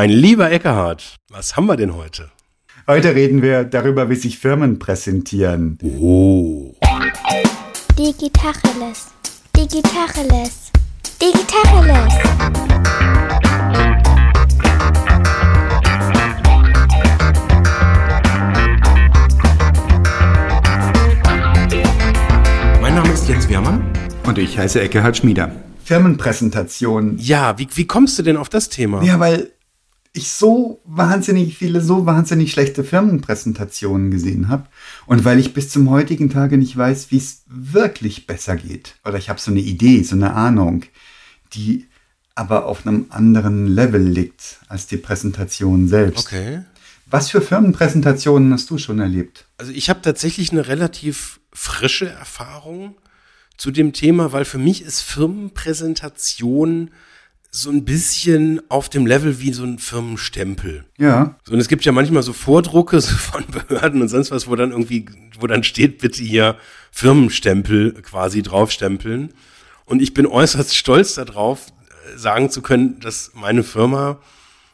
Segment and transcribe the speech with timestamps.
[0.00, 2.30] Mein lieber Eckehard, was haben wir denn heute?
[2.86, 5.76] Heute reden wir darüber, wie sich Firmen präsentieren.
[5.82, 6.74] Oh.
[7.98, 9.08] Digitacheles.
[9.54, 10.70] Digitacheles.
[11.20, 12.14] Digitacheles.
[22.80, 23.82] Mein Name ist Jens Wehrmann.
[24.24, 25.54] Und ich heiße Eckehard Schmieder.
[25.84, 27.18] Firmenpräsentation.
[27.18, 29.02] Ja, wie, wie kommst du denn auf das Thema?
[29.02, 29.50] Ja, weil
[30.12, 34.66] ich so wahnsinnig viele, so wahnsinnig schlechte Firmenpräsentationen gesehen habe
[35.06, 38.96] und weil ich bis zum heutigen Tage nicht weiß, wie es wirklich besser geht.
[39.04, 40.82] Oder ich habe so eine Idee, so eine Ahnung,
[41.52, 41.86] die
[42.34, 46.26] aber auf einem anderen Level liegt als die Präsentation selbst.
[46.26, 46.62] Okay.
[47.06, 49.46] Was für Firmenpräsentationen hast du schon erlebt?
[49.58, 52.94] Also ich habe tatsächlich eine relativ frische Erfahrung
[53.56, 56.90] zu dem Thema, weil für mich ist Firmenpräsentation
[57.50, 60.84] so ein bisschen auf dem Level wie so ein Firmenstempel.
[60.98, 61.36] Ja.
[61.44, 64.54] So, und es gibt ja manchmal so Vordrucke so von Behörden und sonst was, wo
[64.56, 65.06] dann irgendwie,
[65.38, 66.56] wo dann steht, bitte hier
[66.92, 69.32] Firmenstempel quasi draufstempeln.
[69.84, 71.66] Und ich bin äußerst stolz darauf,
[72.16, 74.18] sagen zu können, dass meine Firma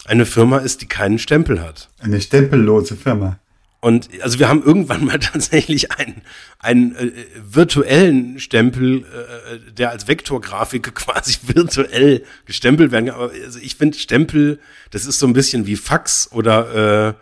[0.05, 1.89] eine Firma ist, die keinen Stempel hat.
[1.99, 3.39] Eine stempellose Firma.
[3.87, 6.23] Und also wir haben irgendwann mal tatsächlich einen,
[6.59, 13.15] einen äh, virtuellen Stempel, äh, der als Vektorgrafik quasi virtuell gestempelt werden kann.
[13.15, 14.59] Aber also ich finde Stempel,
[14.91, 17.15] das ist so ein bisschen wie Fax oder äh,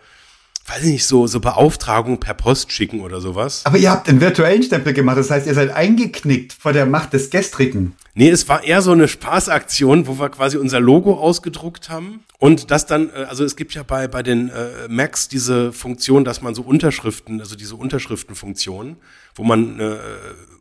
[0.66, 3.62] weiß ich nicht, so, so Beauftragung per Post schicken oder sowas.
[3.64, 7.12] Aber ihr habt einen virtuellen Stempel gemacht, das heißt, ihr seid eingeknickt vor der Macht
[7.12, 7.94] des Gestrigen.
[8.14, 12.70] Nee, es war eher so eine Spaßaktion, wo wir quasi unser Logo ausgedruckt haben und
[12.70, 16.40] das dann, äh, also es gibt ja bei, bei den äh, Macs diese Funktion, dass
[16.40, 18.96] man so Unterschriften, also diese Unterschriftenfunktion,
[19.34, 19.96] wo man äh,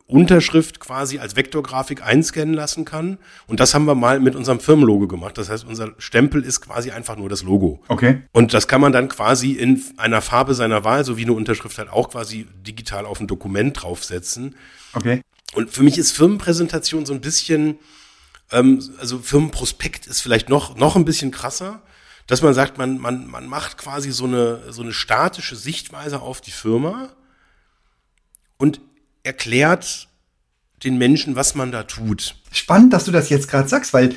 [0.06, 3.18] Unterschrift quasi als Vektorgrafik einscannen lassen kann.
[3.46, 5.38] Und das haben wir mal mit unserem Firmenlogo gemacht.
[5.38, 7.82] Das heißt, unser Stempel ist quasi einfach nur das Logo.
[7.88, 8.22] Okay.
[8.32, 11.78] Und das kann man dann quasi in einer Farbe seiner Wahl, so wie eine Unterschrift
[11.78, 14.56] halt auch quasi digital auf ein Dokument draufsetzen.
[14.92, 15.22] Okay.
[15.54, 17.78] Und für mich ist Firmenpräsentation so ein bisschen,
[18.52, 21.80] ähm, also Firmenprospekt ist vielleicht noch, noch ein bisschen krasser,
[22.26, 26.42] dass man sagt, man, man, man macht quasi so eine, so eine statische Sichtweise auf
[26.42, 27.08] die Firma
[28.58, 28.80] und
[29.24, 30.08] erklärt
[30.84, 32.36] den Menschen, was man da tut.
[32.52, 34.14] Spannend, dass du das jetzt gerade sagst, weil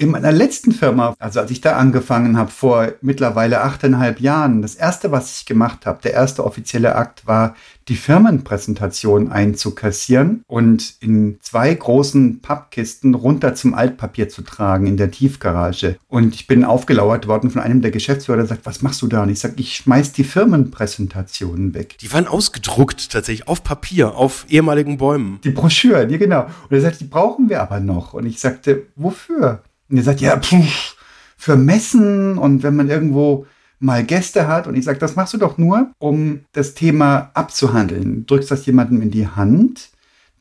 [0.00, 4.76] in meiner letzten Firma, also als ich da angefangen habe, vor mittlerweile achteinhalb Jahren, das
[4.76, 7.56] erste, was ich gemacht habe, der erste offizielle Akt war,
[7.88, 15.10] die Firmenpräsentation einzukassieren und in zwei großen Pappkisten runter zum Altpapier zu tragen in der
[15.10, 15.96] Tiefgarage.
[16.06, 19.24] Und ich bin aufgelauert worden von einem der Geschäftsführer, der sagt, was machst du da?
[19.24, 21.96] Und ich sage, ich schmeiß die Firmenpräsentationen weg.
[21.98, 25.40] Die waren ausgedruckt tatsächlich auf Papier, auf ehemaligen Bäumen.
[25.42, 26.42] Die Broschüren, ja genau.
[26.42, 28.12] Und er sagt, die brauchen wir aber noch.
[28.12, 29.62] Und ich sagte, wofür?
[29.88, 30.96] Und er sagt, ja, pff,
[31.36, 33.46] für Messen und wenn man irgendwo
[33.80, 34.66] mal Gäste hat.
[34.66, 38.26] Und ich sage, das machst du doch nur, um das Thema abzuhandeln.
[38.26, 39.90] Drückst das jemandem in die Hand,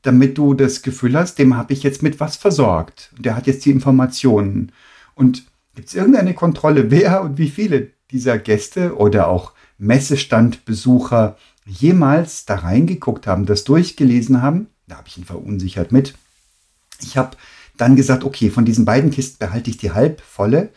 [0.02, 3.12] damit du das Gefühl hast, dem habe ich jetzt mit was versorgt.
[3.20, 4.72] Der hat jetzt die Informationen.
[5.16, 12.46] Und gibt es irgendeine Kontrolle, wer und wie viele dieser Gäste oder auch Messestandbesucher jemals
[12.46, 14.68] da reingeguckt haben, das durchgelesen haben?
[14.88, 16.16] Da habe ich ihn verunsichert mit.
[17.02, 17.38] Ich habe
[17.78, 20.70] dann gesagt, okay, von diesen beiden Kisten behalte ich die halbvolle,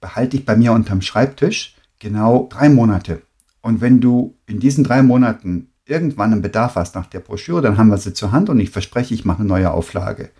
[0.00, 3.22] behalte ich bei mir unterm Schreibtisch genau drei Monate.
[3.62, 7.78] Und wenn du in diesen drei Monaten irgendwann einen Bedarf hast nach der Broschüre, dann
[7.78, 10.30] haben wir sie zur Hand und ich verspreche, ich mache eine neue Auflage.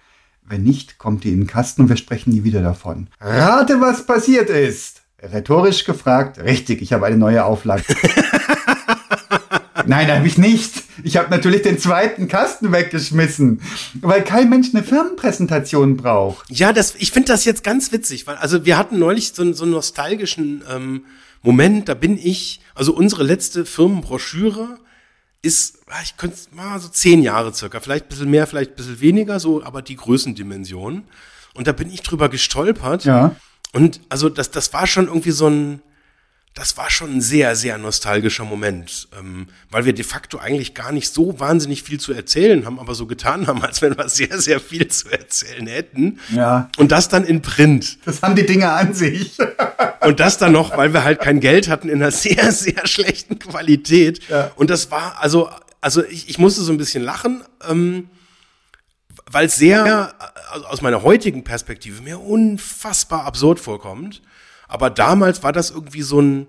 [0.49, 3.09] Wenn nicht, kommt die in den Kasten und wir sprechen nie wieder davon.
[3.21, 5.03] Rate, was passiert ist.
[5.21, 7.85] Rhetorisch gefragt, richtig, ich habe eine neue Auflage.
[9.87, 10.85] Nein, habe ich nicht.
[11.03, 13.61] Ich habe natürlich den zweiten Kasten weggeschmissen,
[14.01, 16.51] weil kein Mensch eine Firmenpräsentation braucht.
[16.51, 19.65] Ja, das, ich finde das jetzt ganz witzig, weil also wir hatten neulich so, so
[19.65, 21.05] einen nostalgischen ähm,
[21.43, 24.79] Moment, da bin ich, also unsere letzte Firmenbroschüre
[25.43, 28.77] ist, ah, ich könnte mal so zehn Jahre circa, vielleicht ein bisschen mehr, vielleicht ein
[28.77, 31.05] bisschen weniger, so, aber die Größendimension.
[31.55, 33.05] Und da bin ich drüber gestolpert.
[33.05, 33.37] Ja.
[33.73, 35.83] Und also das, das war schon irgendwie so ein,
[36.57, 40.91] das war schon ein sehr, sehr nostalgischer Moment, ähm, weil wir de facto eigentlich gar
[40.91, 44.41] nicht so wahnsinnig viel zu erzählen haben, aber so getan haben, als wenn wir sehr,
[44.41, 46.19] sehr viel zu erzählen hätten.
[46.31, 46.71] Ja.
[46.79, 47.99] Und das dann in Print.
[48.07, 49.37] Das haben die Dinge an sich.
[50.01, 53.39] Und das dann noch, weil wir halt kein Geld hatten, in einer sehr, sehr schlechten
[53.39, 54.21] Qualität.
[54.29, 54.53] Ja.
[54.55, 55.51] Und das war, also,
[55.81, 58.09] also ich, ich musste so ein bisschen lachen, ähm,
[59.31, 60.15] weil es sehr,
[60.53, 64.23] also aus meiner heutigen Perspektive, mir unfassbar absurd vorkommt.
[64.69, 66.47] Aber damals war das irgendwie so ein,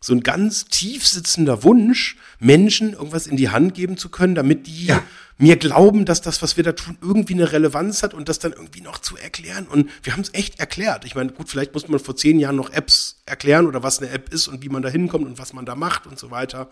[0.00, 4.66] so ein ganz tief sitzender Wunsch, Menschen irgendwas in die Hand geben zu können, damit
[4.66, 5.02] die Ja.
[5.38, 8.52] mir glauben, dass das, was wir da tun, irgendwie eine Relevanz hat und das dann
[8.52, 9.66] irgendwie noch zu erklären.
[9.66, 11.04] Und wir haben es echt erklärt.
[11.04, 14.10] Ich meine, gut, vielleicht musste man vor zehn Jahren noch Apps erklären oder was eine
[14.10, 16.70] App ist und wie man da hinkommt und was man da macht und so weiter.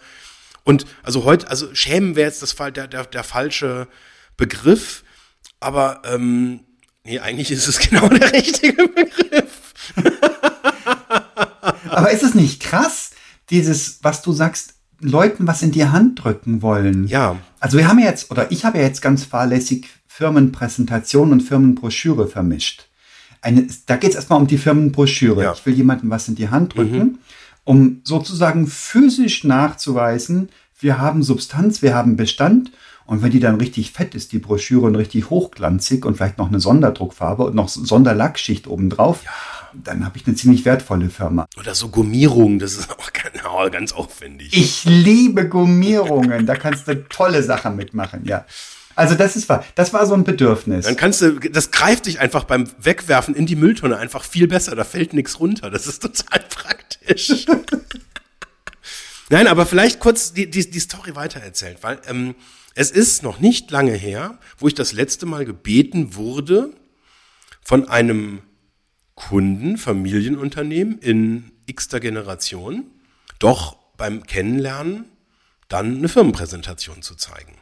[0.63, 3.87] Und also heute, also schämen wäre jetzt das Fall, der, der, der falsche
[4.39, 5.05] Begriff,
[5.61, 6.61] aber ähm,
[7.05, 9.75] nee, eigentlich ist es genau der richtige Begriff.
[12.05, 13.13] Aber ist es nicht krass,
[13.49, 17.07] dieses, was du sagst, Leuten was in die Hand drücken wollen?
[17.07, 21.41] Ja, Also wir haben ja jetzt, oder ich habe ja jetzt ganz fahrlässig Firmenpräsentation und
[21.41, 22.89] Firmenbroschüre vermischt.
[23.41, 25.45] Eine, da geht es erstmal um die Firmenbroschüre.
[25.45, 25.53] Ja.
[25.55, 27.21] Ich will jemandem was in die Hand drücken,
[27.65, 32.71] um sozusagen physisch nachzuweisen, wir haben Substanz, wir haben Bestand.
[33.07, 36.49] Und wenn die dann richtig fett ist, die Broschüre, und richtig hochglanzig und vielleicht noch
[36.49, 39.21] eine Sonderdruckfarbe und noch Sonderlackschicht obendrauf,
[39.75, 41.47] dann habe ich eine ziemlich wertvolle Firma.
[41.59, 44.57] oder so Gummierung, das ist auch genau, ganz aufwendig.
[44.57, 46.47] Ich liebe Gummierungen.
[46.47, 48.47] Da kannst du tolle Sachen mitmachen, ja.
[48.97, 49.65] Also das ist wahr.
[49.75, 50.87] Das war so ein Bedürfnis.
[50.87, 54.77] Dann kannst du, das greift dich einfach beim Wegwerfen in die Mülltonne einfach viel besser.
[54.77, 55.71] Da fällt nichts runter.
[55.71, 57.47] Das ist total praktisch.
[59.31, 62.35] Nein, aber vielleicht kurz die, die, die Story weitererzählt, weil ähm,
[62.75, 66.71] es ist noch nicht lange her, wo ich das letzte Mal gebeten wurde
[67.63, 68.43] von einem
[69.15, 72.85] Kunden, Familienunternehmen in x-ter Generation,
[73.39, 75.05] doch beim Kennenlernen
[75.69, 77.57] dann eine Firmenpräsentation zu zeigen.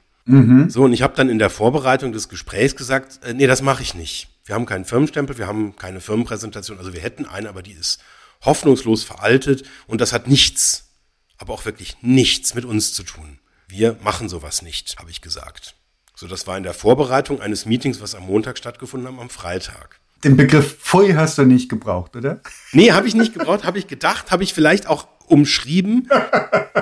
[0.71, 3.83] So, und ich habe dann in der Vorbereitung des Gesprächs gesagt, äh, nee, das mache
[3.83, 4.29] ich nicht.
[4.45, 6.79] Wir haben keinen Firmenstempel, wir haben keine Firmenpräsentation.
[6.79, 8.01] Also wir hätten eine, aber die ist
[8.45, 10.91] hoffnungslos veraltet und das hat nichts,
[11.39, 13.39] aber auch wirklich nichts mit uns zu tun.
[13.73, 15.77] Wir machen sowas nicht, habe ich gesagt.
[16.15, 19.99] So, das war in der Vorbereitung eines Meetings, was am Montag stattgefunden hat, am Freitag.
[20.25, 22.43] Den Begriff Pfui hast du nicht gebraucht, oder?
[22.73, 26.11] Nee, habe ich nicht gebraucht, habe ich gedacht, habe ich vielleicht auch umschrieben.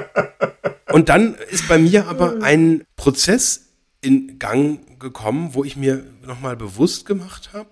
[0.92, 3.68] Und dann ist bei mir aber ein Prozess
[4.00, 7.70] in Gang gekommen, wo ich mir nochmal bewusst gemacht habe,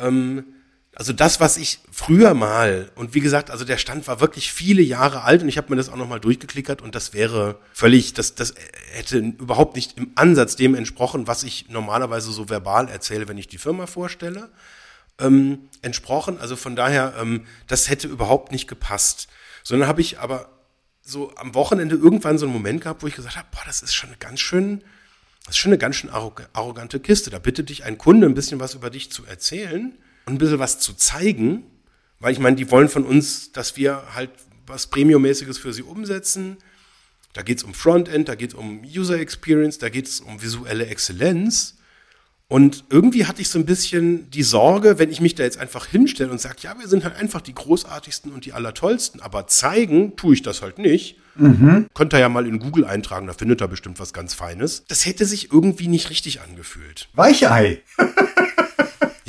[0.00, 0.44] ähm,
[1.00, 4.82] also das, was ich früher mal, und wie gesagt, also der Stand war wirklich viele
[4.82, 8.34] Jahre alt und ich habe mir das auch nochmal durchgeklickert und das wäre völlig, das,
[8.34, 8.52] das
[8.92, 13.48] hätte überhaupt nicht im Ansatz dem entsprochen, was ich normalerweise so verbal erzähle, wenn ich
[13.48, 14.50] die Firma vorstelle
[15.18, 16.38] ähm, entsprochen.
[16.38, 19.28] Also von daher, ähm, das hätte überhaupt nicht gepasst.
[19.62, 20.50] Sondern habe ich aber
[21.00, 23.94] so am Wochenende irgendwann so einen Moment gehabt, wo ich gesagt habe, boah, das ist
[23.94, 24.84] schon eine ganz schön,
[25.46, 27.30] das ist schon eine ganz schön arrog arrogante Kiste.
[27.30, 30.78] Da bittet dich ein Kunde ein bisschen was über dich zu erzählen ein bisschen was
[30.78, 31.64] zu zeigen,
[32.18, 34.30] weil ich meine, die wollen von uns, dass wir halt
[34.66, 36.58] was Premium-mäßiges für sie umsetzen.
[37.32, 40.42] Da geht es um Frontend, da geht es um User Experience, da geht es um
[40.42, 41.76] visuelle Exzellenz.
[42.48, 45.86] Und irgendwie hatte ich so ein bisschen die Sorge, wenn ich mich da jetzt einfach
[45.86, 50.16] hinstelle und sage, ja, wir sind halt einfach die großartigsten und die allertollsten, aber zeigen
[50.16, 51.16] tue ich das halt nicht.
[51.94, 54.84] Könnt ihr ja mal in Google eintragen, da findet er bestimmt was ganz Feines.
[54.88, 57.08] Das hätte sich irgendwie nicht richtig angefühlt.
[57.14, 57.82] Weichei.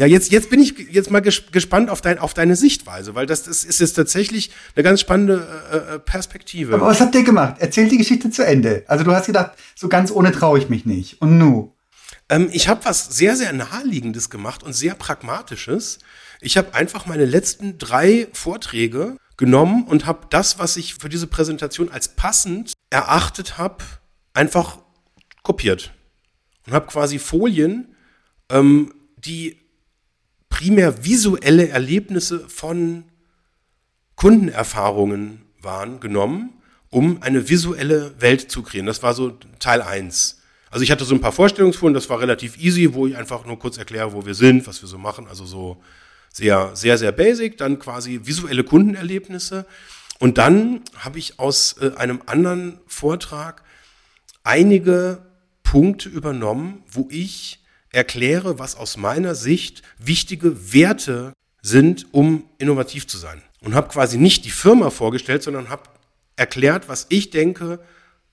[0.02, 3.28] Ja, jetzt, jetzt bin ich jetzt mal ges gespannt auf, dein, auf deine Sichtweise, weil
[3.28, 6.74] das, das ist jetzt tatsächlich eine ganz spannende äh, äh, Perspektive.
[6.74, 7.58] Aber was habt ihr gemacht?
[7.60, 8.84] Erzähl die Geschichte zu Ende.
[8.88, 11.22] Also du hast gedacht, so ganz ohne traue ich mich nicht.
[11.22, 11.76] Und nu?
[12.30, 16.00] Ähm, ich habe was sehr, sehr Naheliegendes gemacht und sehr Pragmatisches.
[16.40, 21.28] Ich habe einfach meine letzten drei Vorträge genommen und habe das, was ich für diese
[21.28, 23.84] Präsentation als passend erachtet habe,
[24.34, 24.80] einfach
[25.44, 25.94] kopiert.
[26.66, 27.96] Und habe quasi Folien,
[28.50, 29.61] ähm, die
[30.52, 33.06] primär visuelle Erlebnisse von
[34.16, 36.52] Kundenerfahrungen waren, genommen,
[36.92, 38.86] um eine visuelle Welt zu kreieren.
[38.86, 40.38] Das war so Teil eins.
[40.70, 43.58] Also ich hatte so ein paar Vorstellungsfolien, das war relativ easy, wo ich einfach nur
[43.58, 45.28] kurz erkläre, wo wir sind, was wir so machen.
[45.28, 45.82] Also so
[46.32, 47.58] sehr, sehr, sehr basic.
[47.58, 49.66] Dann quasi visuelle Kundenerlebnisse.
[50.20, 53.64] Und dann habe ich aus äh, einem anderen Vortrag
[54.44, 55.26] einige
[55.64, 57.61] Punkte übernommen, wo ich
[57.92, 63.42] erkläre, was aus meiner Sicht wichtige Werte sind, um innovativ zu sein.
[63.62, 65.84] Und habe quasi nicht die Firma vorgestellt, sondern habe
[66.36, 67.80] erklärt, was ich denke,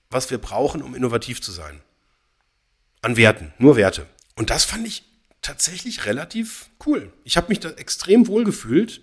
[0.09, 1.81] was wir brauchen, um innovativ zu sein.
[3.01, 4.07] An Werten, nur Werte.
[4.35, 5.03] Und das fand ich
[5.41, 7.13] tatsächlich relativ cool.
[7.23, 9.01] Ich habe mich da extrem wohl gefühlt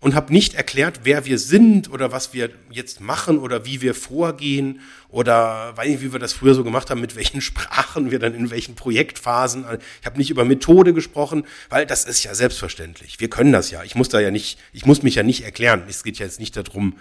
[0.00, 3.94] und habe nicht erklärt, wer wir sind oder was wir jetzt machen oder wie wir
[3.94, 8.18] vorgehen oder weiß nicht, wie wir das früher so gemacht haben, mit welchen Sprachen wir
[8.18, 9.64] dann in welchen Projektphasen.
[10.00, 13.18] Ich habe nicht über Methode gesprochen, weil das ist ja selbstverständlich.
[13.18, 13.82] Wir können das ja.
[13.82, 15.82] Ich muss da ja nicht, ich muss mich ja nicht erklären.
[15.88, 16.96] Es geht ja jetzt nicht darum,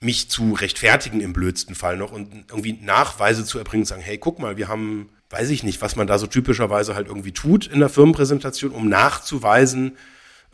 [0.00, 4.38] mich zu rechtfertigen im blödsten Fall noch und irgendwie Nachweise zu erbringen sagen, hey, guck
[4.38, 7.80] mal, wir haben, weiß ich nicht, was man da so typischerweise halt irgendwie tut in
[7.80, 9.96] der Firmenpräsentation, um nachzuweisen,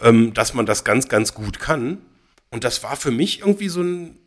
[0.00, 1.98] ähm, dass man das ganz, ganz gut kann.
[2.50, 4.18] Und das war für mich irgendwie so ein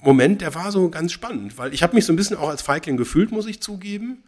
[0.00, 2.62] Moment, der war so ganz spannend, weil ich habe mich so ein bisschen auch als
[2.62, 4.22] Feigling gefühlt, muss ich zugeben.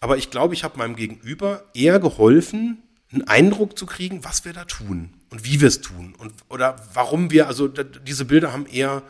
[0.00, 4.52] Aber ich glaube, ich habe meinem Gegenüber eher geholfen, einen Eindruck zu kriegen, was wir
[4.52, 8.66] da tun und wie wir es tun und oder warum wir, also diese Bilder haben
[8.66, 9.02] eher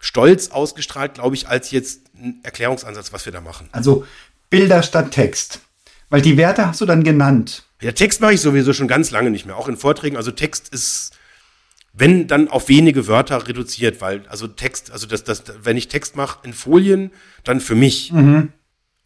[0.00, 3.68] Stolz ausgestrahlt, glaube ich, als jetzt ein Erklärungsansatz, was wir da machen.
[3.72, 4.06] Also
[4.48, 5.60] Bilder statt Text.
[6.08, 7.64] Weil die Werte hast du dann genannt.
[7.82, 10.16] Ja, Text mache ich sowieso schon ganz lange nicht mehr, auch in Vorträgen.
[10.16, 11.12] Also Text ist,
[11.92, 16.16] wenn dann auf wenige Wörter reduziert, weil also Text, also das, das, wenn ich Text
[16.16, 17.10] mache in Folien,
[17.44, 18.12] dann für mich.
[18.12, 18.52] Mhm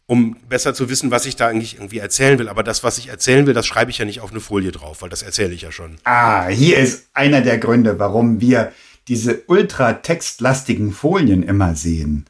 [0.07, 2.47] um besser zu wissen, was ich da eigentlich irgendwie erzählen will.
[2.49, 5.01] Aber das, was ich erzählen will, das schreibe ich ja nicht auf eine Folie drauf,
[5.01, 5.97] weil das erzähle ich ja schon.
[6.05, 8.71] Ah, hier ist einer der Gründe, warum wir
[9.09, 12.25] diese ultra textlastigen Folien immer sehen.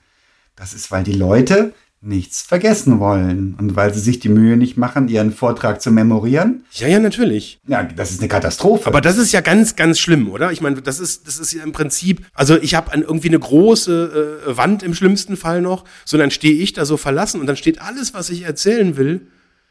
[0.56, 4.77] Das ist, weil die Leute nichts vergessen wollen und weil sie sich die Mühe nicht
[4.77, 6.63] machen, ihren Vortrag zu memorieren.
[6.74, 7.60] Ja, ja, natürlich.
[7.68, 8.88] Ja, das ist eine Katastrophe.
[8.88, 10.51] Aber das ist ja ganz, ganz schlimm, oder?
[10.51, 14.44] Ich meine, das ist, das ist ja im Prinzip, also ich habe irgendwie eine große
[14.48, 17.58] äh, Wand im schlimmsten Fall noch, so dann stehe ich da so verlassen und dann
[17.58, 19.27] steht alles, was ich erzählen will,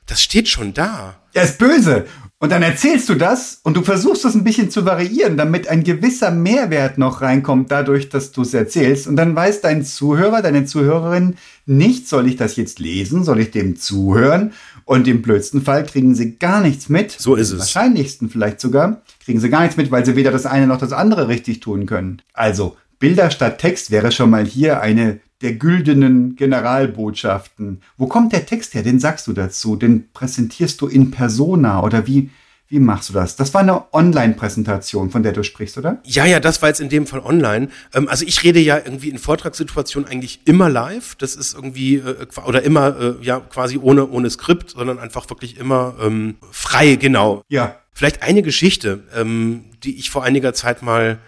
[0.06, 1.20] das steht schon da.
[1.32, 2.06] Er ist böse.
[2.38, 5.84] Und dann erzählst du das und du versuchst es ein bisschen zu variieren, damit ein
[5.84, 9.06] gewisser Mehrwert noch reinkommt, dadurch, dass du es erzählst.
[9.06, 13.52] Und dann weiß dein Zuhörer, deine Zuhörerin nicht, soll ich das jetzt lesen, soll ich
[13.52, 14.52] dem zuhören?
[14.84, 17.10] Und im blödsten Fall kriegen sie gar nichts mit.
[17.10, 17.58] So ist es.
[17.58, 20.92] Wahrscheinlichsten vielleicht sogar, kriegen sie gar nichts mit, weil sie weder das eine noch das
[20.92, 22.20] andere richtig tun können.
[22.34, 27.82] Also, Bilder statt Text wäre schon mal hier eine der güldenen Generalbotschaften.
[27.96, 28.82] Wo kommt der Text her?
[28.82, 29.76] Den sagst du dazu?
[29.76, 32.30] Den präsentierst du in Persona oder wie,
[32.68, 33.36] wie machst du das?
[33.36, 36.00] Das war eine Online-Präsentation, von der du sprichst, oder?
[36.04, 37.68] Ja, ja, das war jetzt in dem Fall online.
[37.94, 41.14] Ähm, also ich rede ja irgendwie in Vortragssituationen eigentlich immer live.
[41.16, 45.58] Das ist irgendwie, äh, oder immer, äh, ja, quasi ohne, ohne Skript, sondern einfach wirklich
[45.58, 47.42] immer ähm, frei, genau.
[47.48, 47.76] Ja.
[47.92, 51.18] Vielleicht eine Geschichte, ähm, die ich vor einiger Zeit mal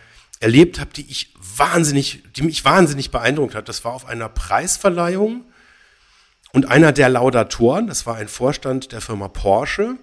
[0.40, 3.68] erlebt habe, die ich wahnsinnig, die mich wahnsinnig beeindruckt hat.
[3.68, 5.44] Das war auf einer Preisverleihung
[6.52, 9.96] und einer der Laudatoren, das war ein Vorstand der Firma Porsche,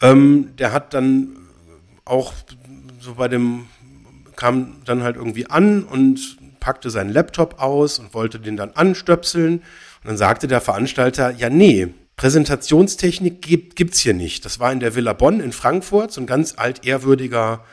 [0.00, 1.36] ähm, der hat dann
[2.04, 2.32] auch
[3.00, 3.66] so bei dem,
[4.36, 9.58] kam dann halt irgendwie an und packte seinen Laptop aus und wollte den dann anstöpseln.
[9.58, 14.44] Und dann sagte der Veranstalter, ja, nee, Präsentationstechnik gibt, gibt's hier nicht.
[14.44, 17.64] Das war in der Villa Bonn in Frankfurt, so ein ganz altehrwürdiger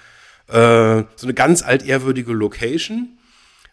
[0.47, 3.17] äh, so eine ganz altehrwürdige Location.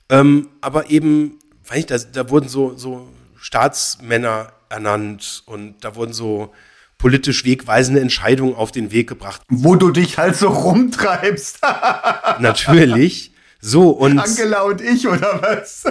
[0.08, 6.12] Ähm, aber eben, weiß ich, da, da wurden so, so Staatsmänner ernannt und da wurden
[6.12, 6.52] so
[6.98, 9.42] politisch wegweisende Entscheidungen auf den Weg gebracht.
[9.48, 11.60] Wo du dich halt so rumtreibst.
[12.40, 13.33] Natürlich.
[13.66, 14.18] So und.
[14.18, 15.84] Angela und ich, oder was?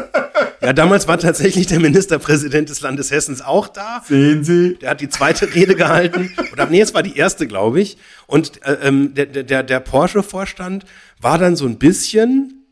[0.62, 4.04] ja, damals war tatsächlich der Ministerpräsident des Landes Hessens auch da.
[4.08, 4.76] Sehen Sie.
[4.76, 6.32] Der hat die zweite Rede gehalten.
[6.52, 7.98] Oder nee, es war die erste, glaube ich.
[8.28, 10.86] Und äh, ähm, der, der, der Porsche-Vorstand
[11.20, 12.64] war dann so ein bisschen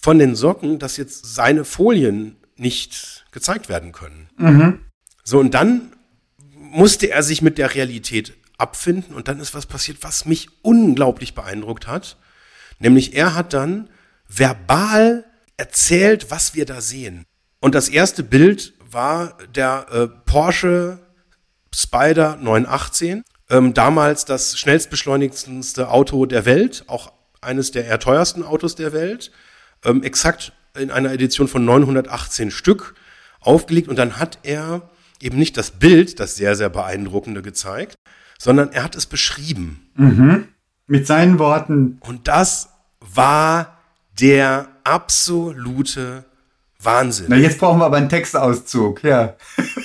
[0.00, 4.28] von den Socken, dass jetzt seine Folien nicht gezeigt werden können.
[4.36, 4.78] Mhm.
[5.24, 5.90] So, und dann
[6.54, 11.34] musste er sich mit der Realität abfinden und dann ist was passiert, was mich unglaublich
[11.34, 12.16] beeindruckt hat.
[12.78, 13.88] Nämlich er hat dann
[14.28, 15.24] verbal
[15.56, 17.24] erzählt, was wir da sehen.
[17.60, 21.00] Und das erste Bild war der äh, Porsche
[21.74, 23.22] Spider 918.
[23.50, 29.30] Ähm, damals das schnellstbeschleunigendste Auto der Welt, auch eines der eher teuersten Autos der Welt.
[29.84, 32.94] Ähm, exakt in einer Edition von 918 Stück
[33.40, 33.88] aufgelegt.
[33.88, 37.96] Und dann hat er eben nicht das Bild, das sehr, sehr beeindruckende gezeigt,
[38.38, 39.90] sondern er hat es beschrieben.
[39.96, 40.48] Mhm.
[40.86, 41.98] Mit seinen Worten.
[42.00, 42.70] Und das
[43.00, 43.77] war
[44.20, 46.24] der absolute
[46.80, 47.26] Wahnsinn.
[47.28, 49.34] Na, jetzt brauchen wir aber einen Textauszug, ja.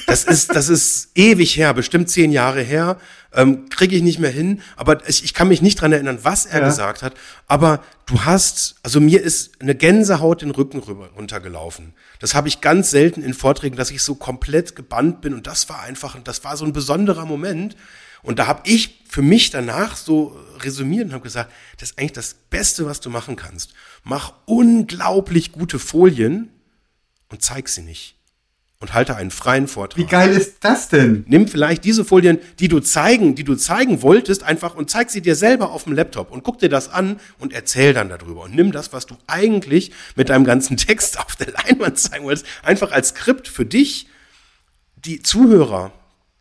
[0.05, 2.97] Das ist, das ist ewig her, bestimmt zehn Jahre her.
[3.33, 6.45] Ähm, Kriege ich nicht mehr hin, aber ich, ich kann mich nicht dran erinnern, was
[6.45, 6.67] er ja.
[6.67, 7.15] gesagt hat.
[7.47, 11.93] Aber du hast, also mir ist eine Gänsehaut den Rücken rüber, runtergelaufen.
[12.19, 15.33] Das habe ich ganz selten in Vorträgen, dass ich so komplett gebannt bin.
[15.33, 17.75] Und das war einfach, das war so ein besonderer Moment.
[18.23, 22.13] Und da habe ich für mich danach so resümiert und habe gesagt, das ist eigentlich
[22.13, 23.73] das Beste, was du machen kannst.
[24.03, 26.49] Mach unglaublich gute Folien
[27.29, 28.15] und zeig sie nicht.
[28.79, 29.97] Und halte einen freien Vortrag.
[29.97, 31.23] Wie geil ist das denn?
[31.27, 35.21] Nimm vielleicht diese Folien, die du zeigen, die du zeigen wolltest, einfach und zeig sie
[35.21, 38.41] dir selber auf dem Laptop und guck dir das an und erzähl dann darüber.
[38.41, 42.45] Und nimm das, was du eigentlich mit deinem ganzen Text auf der Leinwand zeigen wolltest,
[42.61, 44.07] einfach als Skript für dich.
[44.97, 45.93] Die Zuhörer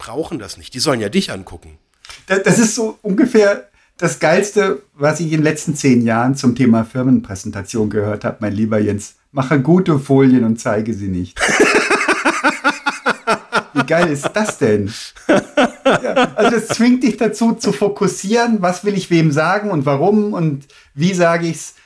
[0.03, 0.75] brauchen das nicht.
[0.75, 1.79] Die sollen ja dich angucken.
[2.27, 3.69] Das ist so ungefähr
[3.99, 8.53] das Geilste, was ich in den letzten zehn Jahren zum Thema Firmenpräsentation gehört habe, mein
[8.53, 9.15] lieber Jens.
[9.31, 11.41] Mache gute Folien und zeige sie nicht.
[13.75, 14.93] Wie geil ist das denn?
[15.85, 20.33] Ja, also das zwingt dich dazu zu fokussieren, was will ich wem sagen und warum
[20.33, 21.77] und wie sage ich's.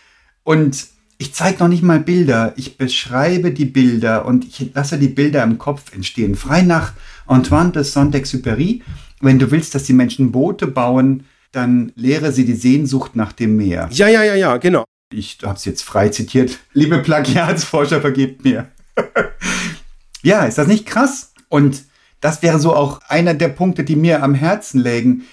[0.43, 0.87] Und
[1.19, 5.43] ich zeige noch nicht mal Bilder, ich beschreibe die Bilder und ich lasse die Bilder
[5.43, 6.35] im Kopf entstehen.
[6.35, 6.95] Frei nach
[7.27, 8.83] Antoine de Saint-Exupéry,
[9.21, 13.57] wenn du willst, dass die Menschen Boote bauen, dann lehre sie die Sehnsucht nach dem
[13.57, 13.89] Meer.
[13.93, 14.85] Ja, ja, ja, ja, genau.
[15.13, 16.59] Ich habe es jetzt frei zitiert.
[16.73, 18.69] Liebe Plagiatsforscher, vergebt mir.
[20.23, 21.33] ja, ist das nicht krass?
[21.49, 21.85] Und
[22.21, 25.25] das wäre so auch einer der Punkte, die mir am Herzen lägen.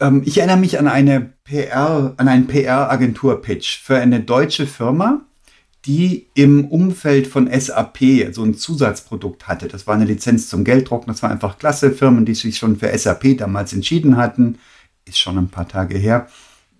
[0.00, 5.26] Ähm, ich erinnere mich an eine PR, an einen PR-Agentur-Pitch für eine deutsche Firma,
[5.86, 9.68] die im Umfeld von SAP so ein Zusatzprodukt hatte.
[9.68, 11.12] Das war eine Lizenz zum Gelddrucken.
[11.12, 11.92] Das war einfach klasse.
[11.92, 14.58] Firmen, die sich schon für SAP damals entschieden hatten,
[15.04, 16.28] ist schon ein paar Tage her,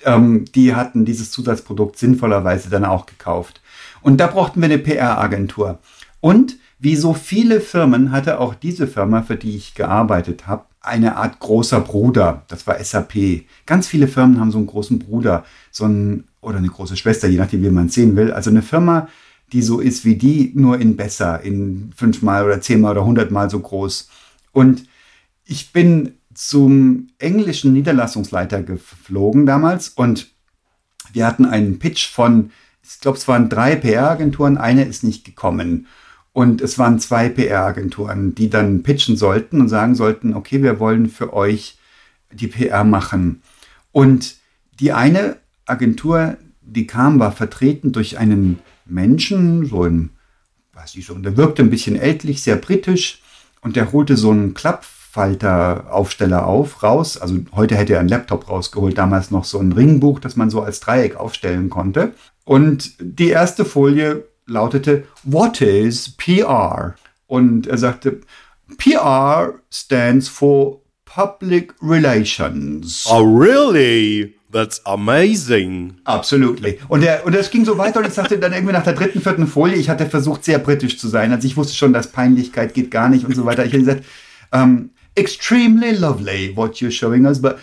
[0.04, 3.60] ähm, die hatten dieses Zusatzprodukt sinnvollerweise dann auch gekauft.
[4.00, 5.78] Und da brauchten wir eine PR-Agentur.
[6.20, 11.16] Und wie so viele Firmen hatte auch diese Firma, für die ich gearbeitet habe, eine
[11.16, 12.44] Art großer Bruder.
[12.48, 13.44] Das war SAP.
[13.66, 17.38] Ganz viele Firmen haben so einen großen Bruder, so ein, oder eine große Schwester, je
[17.38, 18.32] nachdem, wie man es sehen will.
[18.32, 19.08] Also eine Firma,
[19.52, 23.60] die so ist wie die, nur in besser, in fünfmal oder zehnmal oder hundertmal so
[23.60, 24.08] groß.
[24.52, 24.84] Und
[25.44, 30.30] ich bin zum englischen Niederlassungsleiter geflogen damals und
[31.12, 32.50] wir hatten einen Pitch von,
[32.82, 35.86] ich glaube, es waren drei PR-Agenturen, eine ist nicht gekommen.
[36.38, 41.10] Und es waren zwei PR-Agenturen, die dann pitchen sollten und sagen sollten, okay, wir wollen
[41.10, 41.78] für euch
[42.30, 43.42] die PR machen.
[43.90, 44.36] Und
[44.78, 50.10] die eine Agentur, die kam, war vertreten durch einen Menschen, so ein,
[50.74, 53.20] weiß ich so, der wirkte ein bisschen ältlich, sehr britisch
[53.60, 57.16] und der holte so einen Klapp Falter-Aufsteller auf, raus.
[57.16, 60.62] Also heute hätte er einen Laptop rausgeholt, damals noch so ein Ringbuch, das man so
[60.62, 62.12] als Dreieck aufstellen konnte.
[62.44, 66.94] Und die erste Folie lautete, What is PR?
[67.26, 68.20] Und er sagte,
[68.78, 73.06] PR stands for Public Relations.
[73.10, 74.34] Oh, really?
[74.50, 75.96] That's amazing.
[76.04, 76.78] Absolutely.
[76.88, 79.20] Und, der, und das ging so weiter und ich sagte dann irgendwie nach der dritten,
[79.20, 81.32] vierten Folie, ich hatte versucht, sehr britisch zu sein.
[81.32, 83.64] Also ich wusste schon, dass Peinlichkeit geht gar nicht und so weiter.
[83.66, 84.04] Ich habe gesagt,
[84.52, 87.58] um, ähm, extremely lovely what you're showing us, but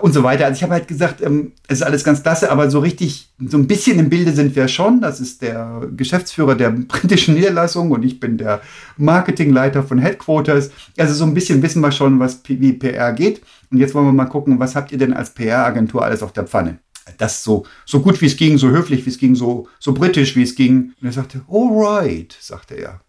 [0.00, 0.46] und so weiter.
[0.46, 3.58] Also ich habe halt gesagt, ähm, es ist alles ganz klasse, aber so richtig, so
[3.58, 5.00] ein bisschen im Bilde sind wir schon.
[5.00, 8.62] Das ist der Geschäftsführer der britischen Niederlassung und ich bin der
[8.96, 10.70] Marketingleiter von Headquarters.
[10.98, 13.42] Also so ein bisschen wissen wir schon, was wie PR geht.
[13.70, 16.44] Und jetzt wollen wir mal gucken, was habt ihr denn als PR-Agentur alles auf der
[16.44, 16.78] Pfanne?
[17.18, 20.36] Das so, so gut wie es ging, so höflich wie es ging, so, so britisch
[20.36, 20.94] wie es ging.
[21.00, 23.00] Und er sagte, alright, sagte er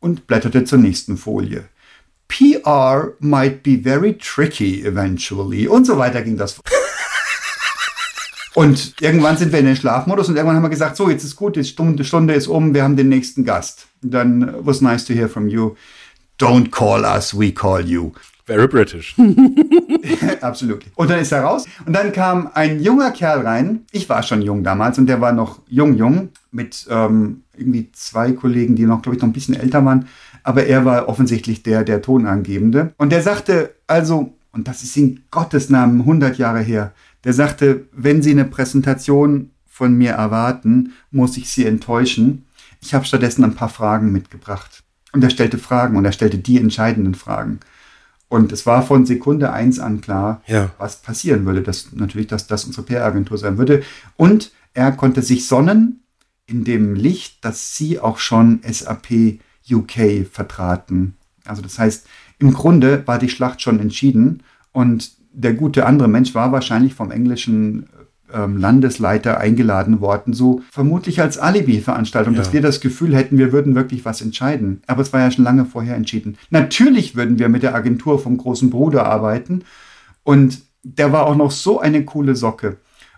[0.00, 1.64] und blätterte zur nächsten Folie.
[2.34, 5.68] PR might be very tricky eventually.
[5.68, 6.60] Und so weiter ging das.
[8.54, 11.34] Und irgendwann sind wir in den Schlafmodus und irgendwann haben wir gesagt, so, jetzt ist
[11.34, 13.86] gut, die Stunde, Stunde ist um, wir haben den nächsten Gast.
[14.00, 15.74] Dann was nice to hear from you.
[16.38, 18.12] Don't call us, we call you.
[18.46, 19.16] Very British.
[20.40, 20.84] Absolut.
[20.94, 21.64] Und dann ist er raus.
[21.86, 23.86] Und dann kam ein junger Kerl rein.
[23.90, 26.28] Ich war schon jung damals und der war noch jung, jung.
[26.52, 30.06] Mit ähm, irgendwie zwei Kollegen, die noch, glaube ich, noch ein bisschen älter waren
[30.44, 32.94] aber er war offensichtlich der, der Tonangebende.
[32.98, 36.92] Und der sagte also, und das ist in Gottes Namen 100 Jahre her,
[37.24, 42.44] der sagte, wenn Sie eine Präsentation von mir erwarten, muss ich Sie enttäuschen.
[42.80, 44.84] Ich habe stattdessen ein paar Fragen mitgebracht.
[45.12, 47.60] Und er stellte Fragen und er stellte die entscheidenden Fragen.
[48.28, 50.70] Und es war von Sekunde eins an klar, ja.
[50.78, 51.62] was passieren würde.
[51.62, 53.82] Dass natürlich, dass das unsere PR-Agentur sein würde.
[54.16, 56.04] Und er konnte sich sonnen
[56.46, 59.38] in dem Licht, dass sie auch schon SAP
[59.70, 61.16] UK vertraten.
[61.44, 62.06] Also das heißt,
[62.38, 67.10] im Grunde war die Schlacht schon entschieden und der gute andere Mensch war wahrscheinlich vom
[67.10, 67.88] englischen
[68.32, 72.38] ähm, Landesleiter eingeladen worden, so vermutlich als Alibi-Veranstaltung, ja.
[72.38, 74.82] dass wir das Gefühl hätten, wir würden wirklich was entscheiden.
[74.86, 76.36] Aber es war ja schon lange vorher entschieden.
[76.50, 79.62] Natürlich würden wir mit der Agentur vom großen Bruder arbeiten
[80.22, 82.76] und der war auch noch so eine coole Socke.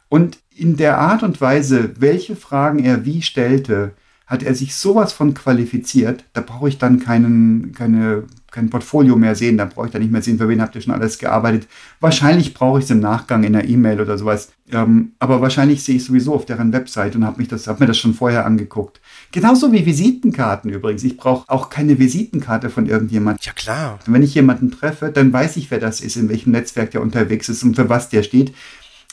[0.08, 3.92] Und in der Art und Weise, welche Fragen er wie stellte,
[4.26, 9.36] hat er sich sowas von qualifiziert, da brauche ich dann keinen, keine, kein Portfolio mehr
[9.36, 11.68] sehen, da brauche ich dann nicht mehr sehen, für wen habt ihr schon alles gearbeitet.
[12.00, 15.96] Wahrscheinlich brauche ich es im Nachgang in einer E-Mail oder sowas, ähm, aber wahrscheinlich sehe
[15.96, 19.00] ich sowieso auf deren Website und habe hab mir das schon vorher angeguckt.
[19.30, 21.04] Genauso wie Visitenkarten übrigens.
[21.04, 23.44] Ich brauche auch keine Visitenkarte von irgendjemandem.
[23.44, 24.00] Ja klar.
[24.06, 27.48] wenn ich jemanden treffe, dann weiß ich, wer das ist, in welchem Netzwerk der unterwegs
[27.48, 28.52] ist und für was der steht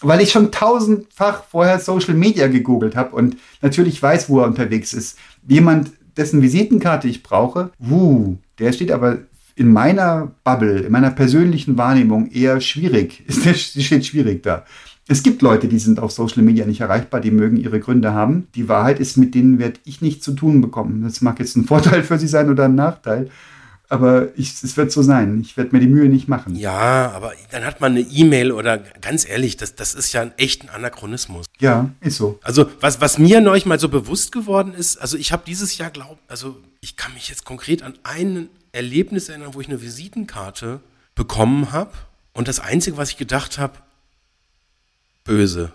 [0.04, 4.94] weil ich schon tausendfach vorher Social Media gegoogelt habe und natürlich weiß, wo er unterwegs
[4.94, 5.18] ist.
[5.48, 9.20] Jemand, dessen Visitenkarte ich brauche, wuh, der steht aber
[9.56, 13.24] in meiner Bubble, in meiner persönlichen Wahrnehmung eher schwierig.
[13.74, 14.66] Die steht schwierig da.
[15.08, 18.48] Es gibt Leute, die sind auf Social Media nicht erreichbar, die mögen ihre Gründe haben.
[18.56, 21.04] Die Wahrheit ist, mit denen werde ich nichts zu tun bekommen.
[21.04, 23.30] Das mag jetzt ein Vorteil für sie sein oder ein Nachteil.
[23.90, 25.42] Aber ich, es wird so sein.
[25.42, 26.56] Ich werde mir die Mühe nicht machen.
[26.56, 30.32] Ja, aber dann hat man eine E-Mail oder ganz ehrlich, das, das ist ja ein
[30.38, 31.46] echter Anachronismus.
[31.60, 32.40] Ja, ist so.
[32.42, 35.92] Also was, was mir neulich mal so bewusst geworden ist, also ich habe dieses Jahr
[35.92, 40.80] glaubt, also ich kann mich jetzt konkret an ein Erlebnis erinnern, wo ich eine Visitenkarte
[41.14, 41.92] bekommen habe
[42.34, 43.78] und das Einzige, was ich gedacht habe,
[45.24, 45.72] böse.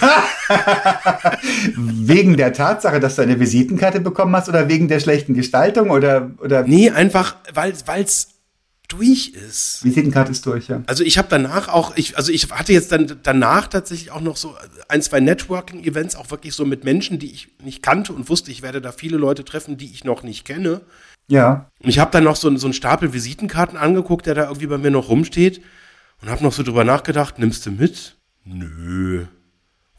[1.76, 6.30] wegen der Tatsache, dass du eine Visitenkarte bekommen hast oder wegen der schlechten Gestaltung oder
[6.42, 8.28] oder Nee, einfach weil es
[8.88, 9.84] durch ist.
[9.84, 10.82] Visitenkarte ist durch, ja.
[10.86, 14.38] Also ich habe danach auch, ich, also ich hatte jetzt dann danach tatsächlich auch noch
[14.38, 14.56] so
[14.88, 18.62] ein, zwei Networking-Events, auch wirklich so mit Menschen, die ich nicht kannte und wusste, ich
[18.62, 20.80] werde da viele Leute treffen, die ich noch nicht kenne.
[21.28, 21.70] Ja.
[21.82, 24.78] Und ich habe dann noch so, so einen Stapel Visitenkarten angeguckt, der da irgendwie bei
[24.78, 25.60] mir noch rumsteht
[26.22, 28.16] und habe noch so drüber nachgedacht, nimmst du mit?
[28.44, 29.26] Nö.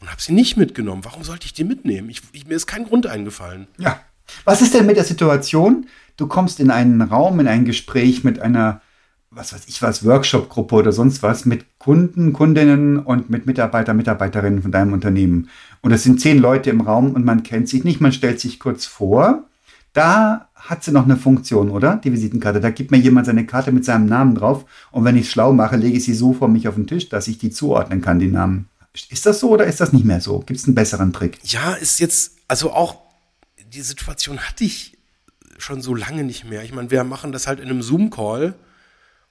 [0.00, 1.04] Und habe sie nicht mitgenommen.
[1.04, 2.08] Warum sollte ich die mitnehmen?
[2.08, 3.66] Ich, ich, mir ist kein Grund eingefallen.
[3.78, 4.00] Ja.
[4.44, 5.86] Was ist denn mit der Situation?
[6.16, 8.80] Du kommst in einen Raum, in ein Gespräch mit einer,
[9.30, 14.62] was weiß ich was, Workshop-Gruppe oder sonst was, mit Kunden, Kundinnen und mit Mitarbeiter, Mitarbeiterinnen
[14.62, 15.50] von deinem Unternehmen.
[15.82, 18.58] Und es sind zehn Leute im Raum und man kennt sich nicht, man stellt sich
[18.58, 19.44] kurz vor.
[19.92, 21.96] Da hat sie noch eine Funktion, oder?
[21.96, 22.60] Die Visitenkarte.
[22.60, 25.52] Da gibt mir jemand seine Karte mit seinem Namen drauf und wenn ich es schlau
[25.52, 28.18] mache, lege ich sie so vor mich auf den Tisch, dass ich die zuordnen kann,
[28.18, 28.69] die Namen.
[29.08, 30.40] Ist das so oder ist das nicht mehr so?
[30.40, 31.38] Gibt es einen besseren Trick?
[31.44, 32.96] Ja, ist jetzt, also auch
[33.72, 34.98] die Situation hatte ich
[35.58, 36.64] schon so lange nicht mehr.
[36.64, 38.54] Ich meine, wir machen das halt in einem Zoom-Call.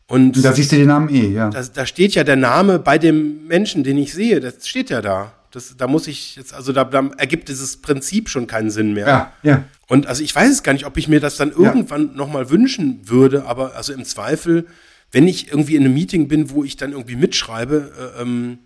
[0.07, 1.49] Und da siehst du den Namen eh, ja.
[1.49, 4.39] Da, da, steht ja der Name bei dem Menschen, den ich sehe.
[4.39, 5.33] Das steht ja da.
[5.51, 9.07] Das, da muss ich jetzt, also da, da ergibt dieses Prinzip schon keinen Sinn mehr.
[9.07, 9.63] Ja, ja.
[9.87, 12.13] Und also ich weiß es gar nicht, ob ich mir das dann irgendwann ja.
[12.13, 14.67] nochmal wünschen würde, aber also im Zweifel,
[15.11, 18.59] wenn ich irgendwie in einem Meeting bin, wo ich dann irgendwie mitschreibe, äh, ähm,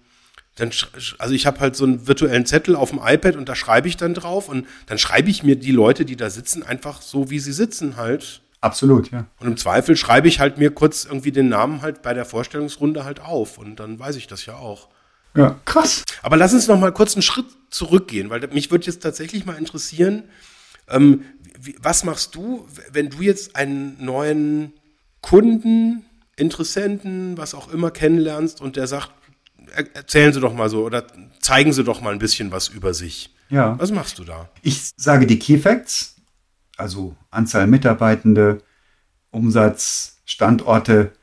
[0.56, 0.72] dann,
[1.18, 3.98] also ich habe halt so einen virtuellen Zettel auf dem iPad und da schreibe ich
[3.98, 7.40] dann drauf und dann schreibe ich mir die Leute, die da sitzen, einfach so, wie
[7.40, 8.42] sie sitzen halt.
[8.62, 9.26] Absolut, ja.
[9.40, 13.04] Und im Zweifel schreibe ich halt mir kurz irgendwie den Namen halt bei der Vorstellungsrunde
[13.04, 14.90] halt auf und dann weiß ich das ja auch.
[15.36, 16.04] Ja, krass.
[16.22, 19.58] Aber lass uns noch mal kurz einen Schritt zurückgehen, weil mich würde jetzt tatsächlich mal
[19.58, 20.24] interessieren,
[20.88, 21.24] ähm,
[21.60, 24.74] wie, was machst du, wenn du jetzt einen neuen
[25.22, 29.12] Kunden, Interessenten, was auch immer kennenlernst und der sagt,
[29.94, 31.06] erzählen Sie doch mal so oder
[31.40, 33.34] zeigen Sie doch mal ein bisschen was über sich.
[33.50, 33.78] Ja.
[33.80, 34.50] Was machst du da?
[34.62, 36.16] Ich sage die Key Facts,
[36.78, 38.62] also Anzahl Mitarbeitende,
[39.32, 41.14] Umsatz, Standorte,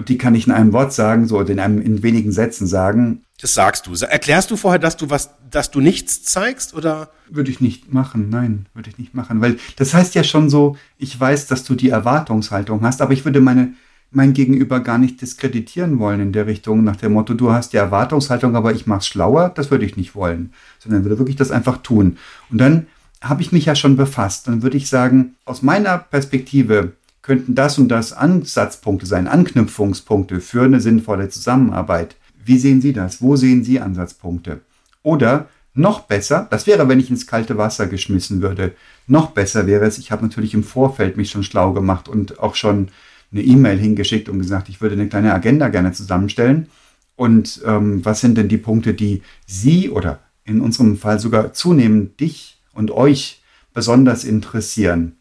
[0.00, 3.24] und die kann ich in einem Wort sagen, so in einem in wenigen Sätzen sagen.
[3.38, 3.92] Das sagst du.
[3.92, 7.10] Erklärst du vorher, dass du was, dass du nichts zeigst oder?
[7.28, 8.30] Würde ich nicht machen.
[8.30, 11.74] Nein, würde ich nicht machen, weil das heißt ja schon so, ich weiß, dass du
[11.74, 13.74] die Erwartungshaltung hast, aber ich würde meine
[14.10, 17.76] mein Gegenüber gar nicht diskreditieren wollen in der Richtung, nach dem Motto, du hast die
[17.76, 21.78] Erwartungshaltung, aber ich mach's schlauer, das würde ich nicht wollen, sondern würde wirklich das einfach
[21.78, 22.18] tun.
[22.50, 22.86] Und dann
[23.20, 24.48] habe ich mich ja schon befasst.
[24.48, 26.92] Dann würde ich sagen, aus meiner Perspektive
[27.22, 32.16] könnten das und das Ansatzpunkte sein, Anknüpfungspunkte für eine sinnvolle Zusammenarbeit.
[32.44, 33.20] Wie sehen Sie das?
[33.20, 34.60] Wo sehen Sie Ansatzpunkte?
[35.02, 38.74] Oder noch besser, das wäre, wenn ich ins kalte Wasser geschmissen würde.
[39.06, 42.54] Noch besser wäre es, ich habe natürlich im Vorfeld mich schon schlau gemacht und auch
[42.54, 42.88] schon
[43.32, 46.68] eine E-Mail hingeschickt und gesagt, ich würde eine kleine Agenda gerne zusammenstellen.
[47.16, 52.18] Und ähm, was sind denn die Punkte, die Sie oder in unserem Fall sogar zunehmend
[52.18, 53.42] dich und euch
[53.74, 55.16] besonders interessieren?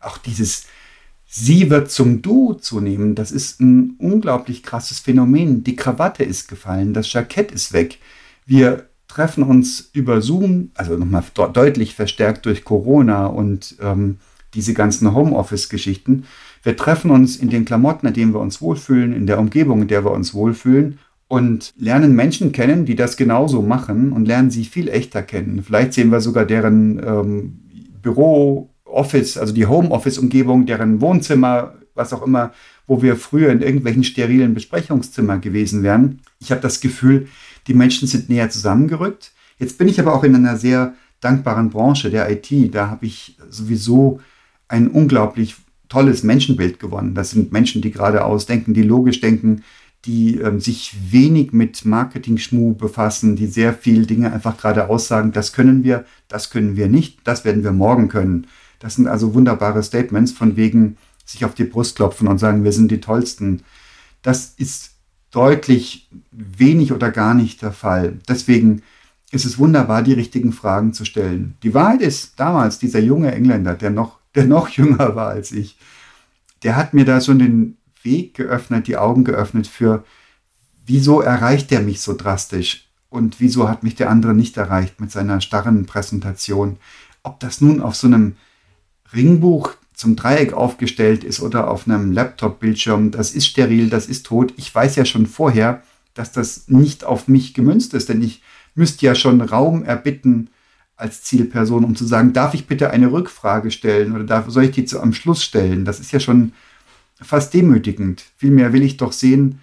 [0.00, 0.66] Auch dieses
[1.34, 5.64] Sie wird zum Du zunehmen, das ist ein unglaublich krasses Phänomen.
[5.64, 7.98] Die Krawatte ist gefallen, das Jackett ist weg.
[8.44, 14.18] Wir treffen uns über Zoom, also nochmal deutlich verstärkt durch Corona und ähm,
[14.52, 16.24] diese ganzen Homeoffice-Geschichten.
[16.62, 19.88] Wir treffen uns in den Klamotten, in denen wir uns wohlfühlen, in der Umgebung, in
[19.88, 20.98] der wir uns wohlfühlen
[21.32, 25.62] und lernen Menschen kennen, die das genauso machen und lernen sie viel echter kennen.
[25.62, 27.60] Vielleicht sehen wir sogar deren ähm,
[28.02, 32.52] Büro, Office, also die Homeoffice-Umgebung, deren Wohnzimmer, was auch immer,
[32.86, 36.20] wo wir früher in irgendwelchen sterilen Besprechungszimmern gewesen wären.
[36.38, 37.28] Ich habe das Gefühl,
[37.66, 39.32] die Menschen sind näher zusammengerückt.
[39.58, 42.74] Jetzt bin ich aber auch in einer sehr dankbaren Branche der IT.
[42.74, 44.20] Da habe ich sowieso
[44.68, 45.56] ein unglaublich
[45.92, 47.14] tolles Menschenbild gewonnen.
[47.14, 49.62] Das sind Menschen, die geradeaus denken, die logisch denken,
[50.06, 55.52] die ähm, sich wenig mit Marketing-Schmu befassen, die sehr viel Dinge einfach geradeaus sagen, das
[55.52, 58.46] können wir, das können wir nicht, das werden wir morgen können.
[58.78, 62.72] Das sind also wunderbare Statements von wegen sich auf die Brust klopfen und sagen, wir
[62.72, 63.60] sind die Tollsten.
[64.22, 64.92] Das ist
[65.30, 68.18] deutlich wenig oder gar nicht der Fall.
[68.26, 68.82] Deswegen
[69.30, 71.54] ist es wunderbar, die richtigen Fragen zu stellen.
[71.62, 75.76] Die Wahrheit ist, damals dieser junge Engländer, der noch der noch jünger war als ich,
[76.62, 80.04] der hat mir da schon den Weg geöffnet, die Augen geöffnet für,
[80.86, 85.10] wieso erreicht der mich so drastisch und wieso hat mich der andere nicht erreicht mit
[85.10, 86.78] seiner starren Präsentation.
[87.22, 88.36] Ob das nun auf so einem
[89.12, 94.54] Ringbuch zum Dreieck aufgestellt ist oder auf einem Laptop-Bildschirm, das ist steril, das ist tot.
[94.56, 95.82] Ich weiß ja schon vorher,
[96.14, 98.42] dass das nicht auf mich gemünzt ist, denn ich
[98.74, 100.50] müsste ja schon Raum erbitten
[100.96, 104.70] als Zielperson, um zu sagen, darf ich bitte eine Rückfrage stellen oder darf, soll ich
[104.70, 105.84] die zu, am Schluss stellen?
[105.84, 106.52] Das ist ja schon
[107.20, 108.24] fast demütigend.
[108.36, 109.60] Vielmehr will ich doch sehen,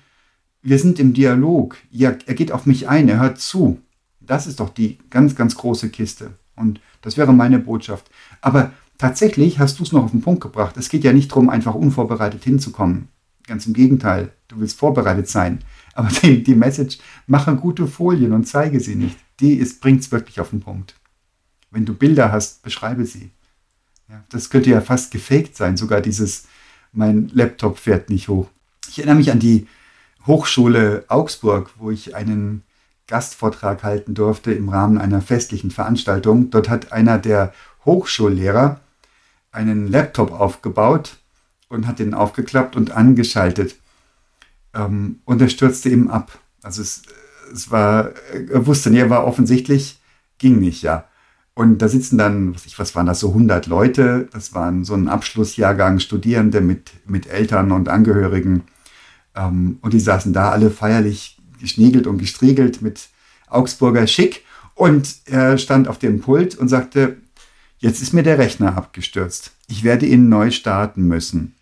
[0.61, 1.77] wir sind im Dialog.
[1.91, 3.79] Ja, er geht auf mich ein, er hört zu.
[4.19, 6.31] Das ist doch die ganz, ganz große Kiste.
[6.55, 8.09] Und das wäre meine Botschaft.
[8.41, 10.77] Aber tatsächlich hast du es noch auf den Punkt gebracht.
[10.77, 13.07] Es geht ja nicht darum, einfach unvorbereitet hinzukommen.
[13.47, 15.59] Ganz im Gegenteil, du willst vorbereitet sein.
[15.93, 19.17] Aber die, die Message, mache gute Folien und zeige sie nicht.
[19.39, 20.98] Die bringt es wirklich auf den Punkt.
[21.71, 23.31] Wenn du Bilder hast, beschreibe sie.
[24.09, 26.47] Ja, das könnte ja fast gefaked sein, sogar dieses,
[26.91, 28.49] mein Laptop fährt nicht hoch.
[28.87, 29.67] Ich erinnere mich an die
[30.25, 32.63] Hochschule Augsburg, wo ich einen
[33.07, 36.49] Gastvortrag halten durfte im Rahmen einer festlichen Veranstaltung.
[36.49, 37.53] Dort hat einer der
[37.85, 38.79] Hochschullehrer
[39.51, 41.17] einen Laptop aufgebaut
[41.69, 43.75] und hat den aufgeklappt und angeschaltet.
[44.73, 46.37] Ähm, und er stürzte eben ab.
[46.61, 47.03] Also es,
[47.51, 49.99] es war, er wusste, er war offensichtlich,
[50.37, 51.07] ging nicht, ja.
[51.59, 54.29] Und da sitzen dann, was, ich, was waren das, so 100 Leute.
[54.31, 58.63] Das waren so ein Abschlussjahrgang Studierende mit, mit Eltern und Angehörigen.
[59.35, 63.09] Ähm, und die saßen da alle feierlich geschniegelt und gestriegelt mit
[63.49, 64.45] Augsburger Schick.
[64.73, 67.17] Und er stand auf dem Pult und sagte,
[67.79, 69.51] jetzt ist mir der Rechner abgestürzt.
[69.67, 71.55] Ich werde ihn neu starten müssen.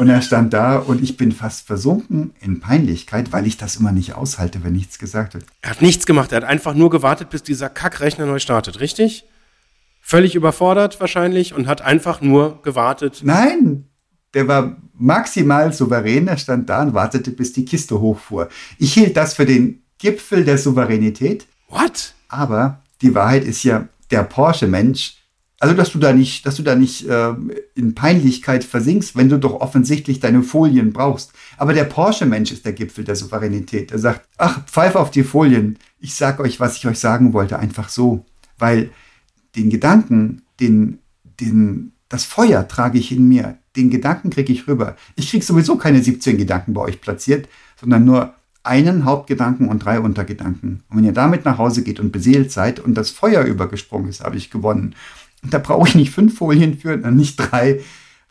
[0.00, 3.92] Und er stand da und ich bin fast versunken in Peinlichkeit, weil ich das immer
[3.92, 5.44] nicht aushalte, wenn nichts gesagt wird.
[5.60, 9.26] Er hat nichts gemacht, er hat einfach nur gewartet, bis dieser Kackrechner neu startet, richtig?
[10.00, 13.20] Völlig überfordert wahrscheinlich und hat einfach nur gewartet.
[13.24, 13.90] Nein,
[14.32, 18.48] der war maximal souverän, er stand da und wartete, bis die Kiste hochfuhr.
[18.78, 21.46] Ich hielt das für den Gipfel der Souveränität.
[21.68, 22.14] What?
[22.28, 25.19] Aber die Wahrheit ist ja, der Porsche-Mensch
[25.62, 27.34] also, dass du da nicht, dass du da nicht äh,
[27.74, 31.32] in Peinlichkeit versinkst, wenn du doch offensichtlich deine Folien brauchst.
[31.58, 33.92] Aber der Porsche-Mensch ist der Gipfel der Souveränität.
[33.92, 35.78] Er sagt, ach, pfeif auf die Folien.
[36.00, 38.24] Ich sag euch, was ich euch sagen wollte, einfach so.
[38.58, 38.88] Weil
[39.54, 41.00] den Gedanken, den,
[41.40, 43.58] den, das Feuer trage ich in mir.
[43.76, 44.96] Den Gedanken kriege ich rüber.
[45.14, 50.00] Ich kriege sowieso keine 17 Gedanken bei euch platziert, sondern nur einen Hauptgedanken und drei
[50.00, 50.82] Untergedanken.
[50.88, 54.22] Und wenn ihr damit nach Hause geht und beseelt seid und das Feuer übergesprungen ist,
[54.22, 54.94] habe ich gewonnen.
[55.42, 57.80] Und da brauche ich nicht fünf Folien für, nicht drei,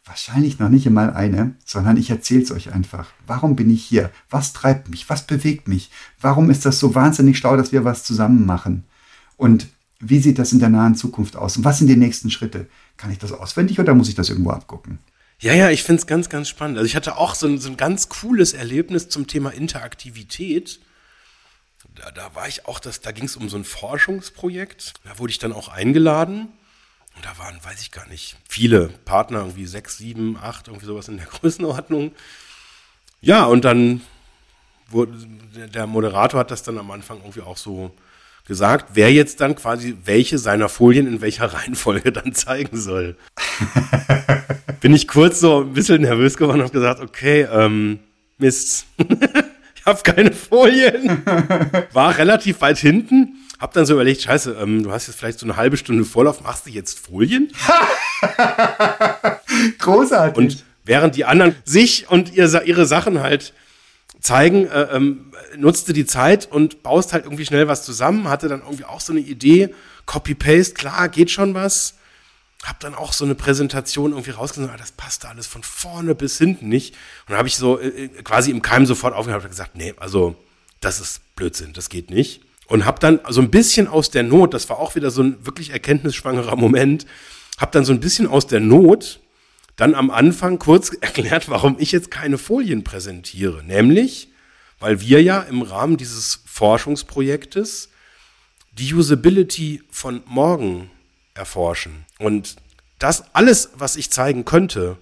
[0.06, 3.12] wahrscheinlich noch nicht einmal eine, sondern ich erzähle es euch einfach.
[3.28, 4.12] Warum bin ich hier?
[4.30, 5.10] Was treibt mich?
[5.10, 5.92] Was bewegt mich?
[6.20, 8.86] Warum ist das so wahnsinnig schlau, dass wir was zusammen machen?
[9.38, 9.68] Und
[10.00, 11.58] wie sieht das in der nahen Zukunft aus?
[11.58, 12.68] Und was sind die nächsten Schritte?
[12.98, 15.00] Kann ich das auswendig oder muss ich das irgendwo abgucken?
[15.40, 16.78] Ja, ja, ich finde es ganz, ganz spannend.
[16.78, 20.80] Also ich hatte auch so ein, so ein ganz cooles Erlebnis zum Thema Interaktivität.
[21.96, 24.94] Da, da war ich auch, das, da ging es um so ein Forschungsprojekt.
[25.06, 26.50] Da wurde ich dann auch eingeladen
[27.16, 31.08] und da waren, weiß ich gar nicht, viele Partner, irgendwie sechs, sieben, acht, irgendwie sowas
[31.08, 32.12] in der Größenordnung.
[33.22, 34.02] Ja, und dann
[34.90, 35.14] wurde,
[35.74, 37.92] der Moderator hat das dann am Anfang irgendwie auch so
[38.48, 43.16] gesagt, wer jetzt dann quasi welche seiner Folien in welcher Reihenfolge dann zeigen soll.
[44.82, 48.00] Bin ich kurz so ein bisschen nervös geworden und habe gesagt, okay, ähm,
[48.38, 48.86] Mist,
[49.76, 51.22] ich habe keine Folien.
[51.92, 55.46] War relativ weit hinten hab dann so überlegt, scheiße, ähm, du hast jetzt vielleicht so
[55.46, 57.52] eine halbe Stunde Vorlauf, machst du jetzt Folien?
[59.80, 60.38] Großartig.
[60.38, 63.54] Und während die anderen sich und ihr, ihre Sachen halt
[64.22, 68.62] zeigen, äh, ähm, nutzte die Zeit und baust halt irgendwie schnell was zusammen, hatte dann
[68.62, 69.74] irgendwie auch so eine Idee,
[70.06, 71.96] Copy-Paste, klar, geht schon was.
[72.64, 76.38] Hab dann auch so eine Präsentation irgendwie rausgenommen, ah, das passte alles von vorne bis
[76.38, 76.96] hinten nicht.
[77.28, 80.36] Und habe ich so äh, äh, quasi im Keim sofort aufgehört und gesagt, nee, also
[80.82, 84.54] das ist Blödsinn, das geht nicht und habe dann so ein bisschen aus der Not,
[84.54, 87.06] das war auch wieder so ein wirklich erkenntnisschwangerer Moment,
[87.58, 89.20] habe dann so ein bisschen aus der Not
[89.76, 93.64] dann am Anfang kurz erklärt, warum ich jetzt keine Folien präsentiere.
[93.64, 94.30] Nämlich,
[94.80, 97.90] weil wir ja im Rahmen dieses Forschungsprojektes
[98.72, 100.92] die Usability von morgen
[101.34, 102.06] erforschen.
[102.20, 102.56] Und
[103.00, 104.98] das alles, was ich zeigen könnte,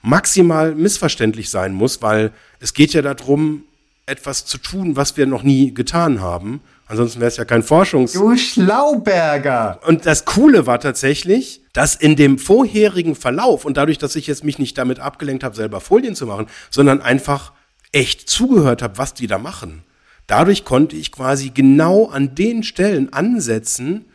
[0.00, 3.64] maximal missverständlich sein muss, weil es geht ja darum,
[4.06, 6.60] etwas zu tun, was wir noch nie getan haben.
[6.88, 8.14] Ansonsten wäre es ja kein Forschungs.
[8.14, 9.78] Du Schlauberger!
[9.86, 14.42] Und das Coole war tatsächlich, dass in dem vorherigen Verlauf und dadurch, dass ich jetzt
[14.42, 17.52] mich nicht damit abgelenkt habe, selber Folien zu machen, sondern einfach
[17.92, 19.84] echt zugehört habe, was die da machen.
[20.26, 24.06] Dadurch konnte ich quasi genau an den Stellen ansetzen,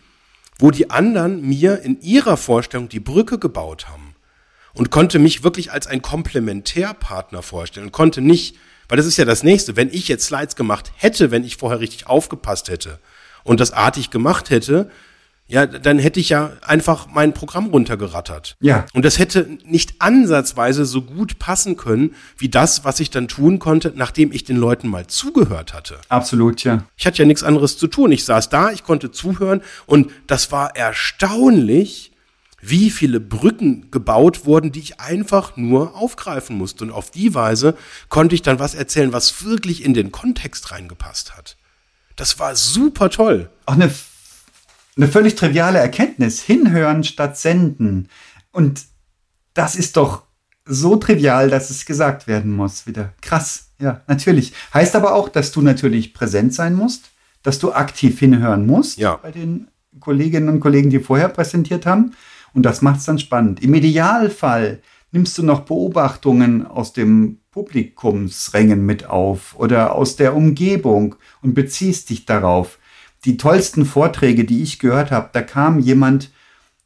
[0.57, 4.15] wo die anderen mir in ihrer Vorstellung die Brücke gebaut haben.
[4.73, 8.55] Und konnte mich wirklich als ein Komplementärpartner vorstellen und konnte nicht
[8.93, 9.75] weil das ist ja das nächste.
[9.75, 12.99] Wenn ich jetzt Slides gemacht hätte, wenn ich vorher richtig aufgepasst hätte
[13.43, 14.87] und das artig gemacht hätte,
[15.47, 18.55] ja, dann hätte ich ja einfach mein Programm runtergerattert.
[18.59, 18.85] Ja.
[18.93, 23.57] Und das hätte nicht ansatzweise so gut passen können, wie das, was ich dann tun
[23.57, 25.97] konnte, nachdem ich den Leuten mal zugehört hatte.
[26.09, 26.85] Absolut, ja.
[26.95, 28.11] Ich hatte ja nichts anderes zu tun.
[28.11, 32.11] Ich saß da, ich konnte zuhören und das war erstaunlich,
[32.65, 36.85] wie viele Brücken gebaut wurden, die ich einfach nur aufgreifen musste.
[36.85, 37.75] Und auf die Weise
[38.07, 41.57] konnte ich dann was erzählen, was wirklich in den Kontext reingepasst hat.
[42.15, 43.49] Das war super toll.
[43.65, 43.91] Auch eine,
[44.95, 46.41] eine völlig triviale Erkenntnis.
[46.41, 48.07] Hinhören statt senden.
[48.51, 48.83] Und
[49.53, 50.23] das ist doch
[50.65, 52.87] so trivial, dass es gesagt werden muss.
[52.87, 53.71] Wieder krass.
[53.79, 54.53] Ja, natürlich.
[54.73, 57.09] Heißt aber auch, dass du natürlich präsent sein musst,
[57.41, 59.17] dass du aktiv hinhören musst Ja.
[59.17, 59.67] bei den
[59.99, 62.13] Kolleginnen und Kollegen, die vorher präsentiert haben.
[62.53, 63.63] Und das macht es dann spannend.
[63.63, 71.15] Im Idealfall nimmst du noch Beobachtungen aus dem Publikumsrängen mit auf oder aus der Umgebung
[71.41, 72.79] und beziehst dich darauf.
[73.25, 76.31] Die tollsten Vorträge, die ich gehört habe, da kam jemand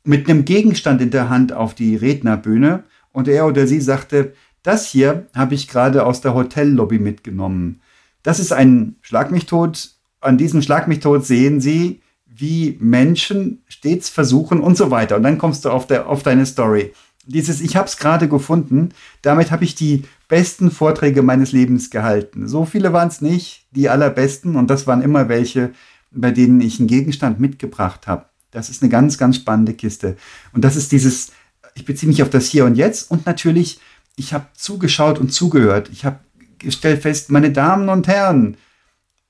[0.04, 4.88] mit einem Gegenstand in der Hand auf die Rednerbühne und er oder sie sagte, das
[4.88, 7.82] hier habe ich gerade aus der Hotellobby mitgenommen.
[8.24, 9.92] Das ist ein Schlag mich tot.
[10.20, 12.02] An diesem Schlag mich tot sehen Sie,
[12.38, 15.16] wie Menschen stets versuchen und so weiter.
[15.16, 16.94] Und dann kommst du auf, der, auf deine Story.
[17.26, 18.90] Dieses, ich habe es gerade gefunden,
[19.22, 22.48] damit habe ich die besten Vorträge meines Lebens gehalten.
[22.48, 24.56] So viele waren es nicht, die allerbesten.
[24.56, 25.72] Und das waren immer welche,
[26.12, 28.26] bei denen ich einen Gegenstand mitgebracht habe.
[28.52, 30.16] Das ist eine ganz, ganz spannende Kiste.
[30.54, 31.32] Und das ist dieses,
[31.76, 33.80] ich beziehe mich auf das Hier und Jetzt und natürlich,
[34.16, 35.90] ich habe zugeschaut und zugehört.
[35.92, 36.20] Ich habe
[36.60, 38.58] gestellt fest, meine Damen und Herren,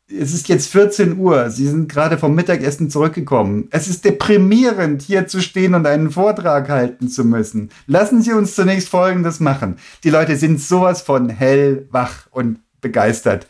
[0.09, 1.49] es ist jetzt 14 Uhr.
[1.49, 3.67] Sie sind gerade vom Mittagessen zurückgekommen.
[3.71, 7.69] Es ist deprimierend, hier zu stehen und einen Vortrag halten zu müssen.
[7.87, 9.77] Lassen Sie uns zunächst Folgendes machen.
[10.03, 13.47] Die Leute sind sowas von hell, wach und begeistert.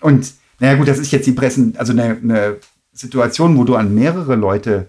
[0.00, 2.56] Und naja gut, das ist jetzt die Pressen, also eine, eine
[2.92, 4.88] Situation, wo du an mehrere Leute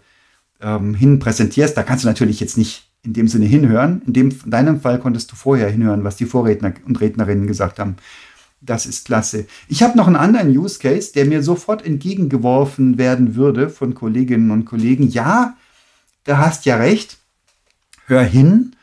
[0.61, 1.77] ähm, hin präsentierst.
[1.77, 4.01] Da kannst du natürlich jetzt nicht in dem Sinne hinhören.
[4.07, 7.77] In, dem, in deinem Fall konntest du vorher hinhören, was die Vorredner und Rednerinnen gesagt
[7.77, 7.97] haben.
[8.65, 9.45] Das ist klasse.
[9.67, 14.51] Ich habe noch einen anderen Use Case, der mir sofort entgegengeworfen werden würde von Kolleginnen
[14.51, 15.09] und Kollegen.
[15.09, 15.55] Ja,
[16.23, 17.17] da hast ja recht.
[18.07, 18.75] Hör hin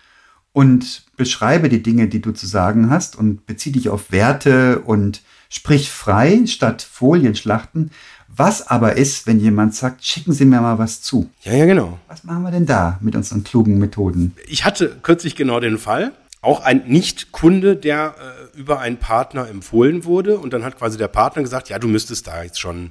[0.53, 5.23] und beschreibe die Dinge, die du zu sagen hast und bezieh dich auf Werte und
[5.49, 7.91] sprich frei statt Folienschlachten.
[8.35, 11.29] Was aber ist, wenn jemand sagt, schicken Sie mir mal was zu?
[11.43, 11.99] Ja, ja, genau.
[12.09, 14.35] Was machen wir denn da mit unseren klugen Methoden?
[14.47, 16.13] Ich hatte kürzlich genau den Fall.
[16.43, 18.15] Auch ein Nicht-Kunde, der
[18.55, 20.39] äh, über einen Partner empfohlen wurde.
[20.39, 22.91] Und dann hat quasi der Partner gesagt, ja, du müsstest da jetzt schon,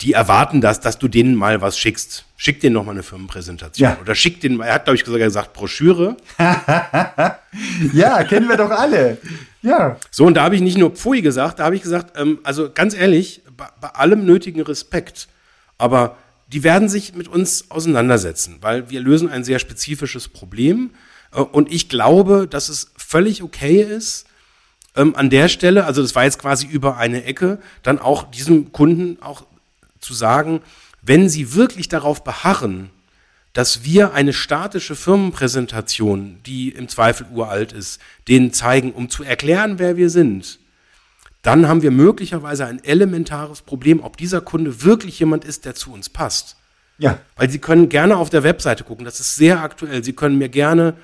[0.00, 2.26] die erwarten das, dass du denen mal was schickst.
[2.36, 3.88] Schick denen noch mal eine Firmenpräsentation.
[3.90, 3.98] Ja.
[4.00, 6.16] Oder schick denen, er hat, glaube ich, sogar gesagt, Broschüre.
[7.92, 9.18] Ja, kennen wir doch alle.
[9.60, 9.98] Ja.
[10.10, 12.70] So, und da habe ich nicht nur Pfui gesagt, da habe ich gesagt, ähm, also
[12.72, 15.28] ganz ehrlich, bei, bei allem nötigen Respekt,
[15.78, 16.16] aber
[16.48, 20.90] die werden sich mit uns auseinandersetzen, weil wir lösen ein sehr spezifisches Problem.
[21.40, 24.26] Und ich glaube, dass es völlig okay ist,
[24.94, 28.72] ähm, an der Stelle, also das war jetzt quasi über eine Ecke, dann auch diesem
[28.72, 29.44] Kunden auch
[30.00, 30.60] zu sagen,
[31.00, 32.90] wenn sie wirklich darauf beharren,
[33.52, 39.78] dass wir eine statische Firmenpräsentation, die im Zweifel uralt ist, denen zeigen, um zu erklären,
[39.78, 40.58] wer wir sind,
[41.42, 45.92] dann haben wir möglicherweise ein elementares Problem, ob dieser Kunde wirklich jemand ist, der zu
[45.92, 46.56] uns passt.
[46.98, 47.18] Ja.
[47.36, 50.04] Weil Sie können gerne auf der Webseite gucken, das ist sehr aktuell.
[50.04, 50.94] Sie können mir gerne,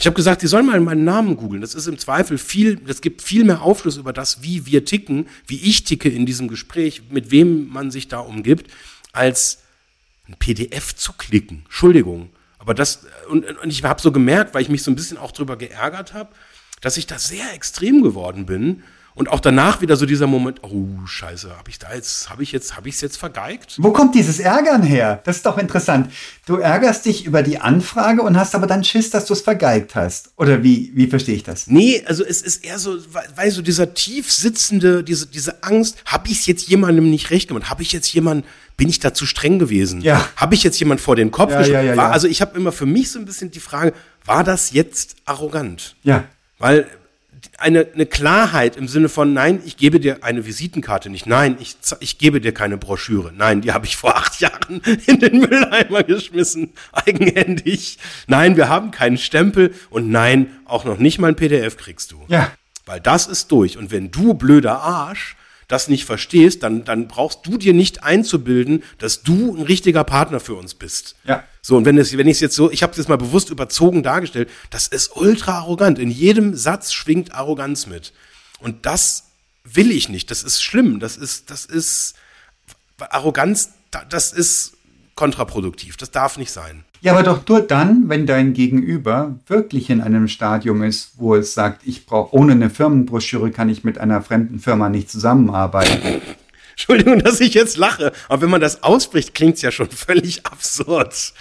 [0.00, 1.60] ich habe gesagt, Sie sollen mal meinen Namen googeln.
[1.60, 5.28] Das ist im Zweifel viel, das gibt viel mehr Aufschluss über das, wie wir ticken,
[5.46, 8.70] wie ich ticke in diesem Gespräch, mit wem man sich da umgibt,
[9.12, 9.58] als
[10.26, 11.64] ein PDF zu klicken.
[11.66, 12.30] Entschuldigung.
[12.58, 15.32] Aber das, und, und ich habe so gemerkt, weil ich mich so ein bisschen auch
[15.32, 16.30] drüber geärgert habe,
[16.80, 18.82] dass ich da sehr extrem geworden bin.
[19.20, 22.52] Und auch danach wieder so dieser Moment, oh Scheiße, habe ich da jetzt, habe ich
[22.52, 23.74] jetzt, habe ich es jetzt vergeigt?
[23.76, 25.20] Wo kommt dieses Ärgern her?
[25.24, 26.10] Das ist doch interessant.
[26.46, 29.94] Du ärgerst dich über die Anfrage und hast aber dann Schiss, dass du es vergeigt
[29.94, 30.30] hast.
[30.38, 31.66] Oder wie, wie verstehe ich das?
[31.66, 32.96] Nee, also es ist eher so,
[33.34, 37.48] weil so dieser tief sitzende, diese, diese Angst, habe ich es jetzt jemandem nicht recht
[37.48, 37.68] gemacht?
[37.68, 38.46] Habe ich jetzt jemanden,
[38.78, 40.00] bin ich da zu streng gewesen?
[40.00, 40.26] Ja.
[40.36, 41.88] Habe ich jetzt jemand vor den Kopf Ja, geschlagen?
[41.88, 42.10] ja, ja, ja.
[42.10, 43.92] Also ich habe immer für mich so ein bisschen die Frage,
[44.24, 45.96] war das jetzt arrogant?
[46.04, 46.24] Ja.
[46.58, 46.86] Weil
[47.60, 51.76] eine, eine Klarheit im Sinne von, nein, ich gebe dir eine Visitenkarte nicht, nein, ich,
[52.00, 56.02] ich gebe dir keine Broschüre, nein, die habe ich vor acht Jahren in den Mülleimer
[56.02, 61.76] geschmissen, eigenhändig, nein, wir haben keinen Stempel und nein, auch noch nicht mal ein PDF
[61.76, 62.24] kriegst du.
[62.28, 62.50] Ja.
[62.86, 63.76] Weil das ist durch.
[63.76, 65.36] Und wenn du, blöder Arsch,
[65.70, 70.40] das nicht verstehst, dann, dann brauchst du dir nicht einzubilden, dass du ein richtiger Partner
[70.40, 71.14] für uns bist.
[71.24, 71.44] Ja.
[71.62, 73.50] So, und wenn es, wenn ich es jetzt so, ich habe es jetzt mal bewusst
[73.50, 75.98] überzogen dargestellt, das ist ultra arrogant.
[75.98, 78.12] In jedem Satz schwingt Arroganz mit.
[78.58, 79.24] Und das
[79.64, 80.30] will ich nicht.
[80.30, 81.00] Das ist schlimm.
[81.00, 82.14] Das ist, das ist
[82.98, 84.74] Arroganz, da- das ist
[85.14, 85.96] kontraproduktiv.
[85.96, 86.84] Das darf nicht sein.
[87.02, 91.54] Ja, aber doch nur dann, wenn dein Gegenüber wirklich in einem Stadium ist, wo es
[91.54, 96.20] sagt, ich brauche ohne eine Firmenbroschüre kann ich mit einer fremden Firma nicht zusammenarbeiten.
[96.72, 100.46] Entschuldigung, dass ich jetzt lache, aber wenn man das ausspricht, klingt es ja schon völlig
[100.46, 101.32] absurd.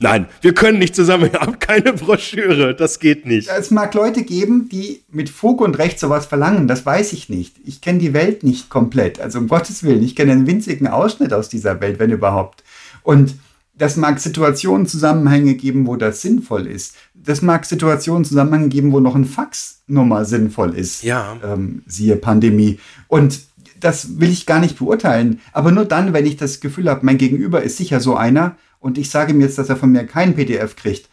[0.00, 3.48] Nein, wir können nicht zusammen, wir haben keine Broschüre, das geht nicht.
[3.48, 7.56] Es mag Leute geben, die mit Fug und Recht sowas verlangen, das weiß ich nicht.
[7.64, 11.32] Ich kenne die Welt nicht komplett, also um Gottes Willen, ich kenne einen winzigen Ausschnitt
[11.32, 12.62] aus dieser Welt, wenn überhaupt.
[13.02, 13.34] Und
[13.78, 16.96] das mag Situationen, Zusammenhänge geben, wo das sinnvoll ist.
[17.14, 21.04] Das mag Situationen, Zusammenhänge geben, wo noch ein Faxnummer sinnvoll ist.
[21.04, 21.36] Ja.
[21.44, 22.80] Ähm, siehe Pandemie.
[23.06, 23.40] Und
[23.78, 25.40] das will ich gar nicht beurteilen.
[25.52, 28.98] Aber nur dann, wenn ich das Gefühl habe, mein Gegenüber ist sicher so einer und
[28.98, 31.08] ich sage ihm jetzt, dass er von mir kein PDF kriegt,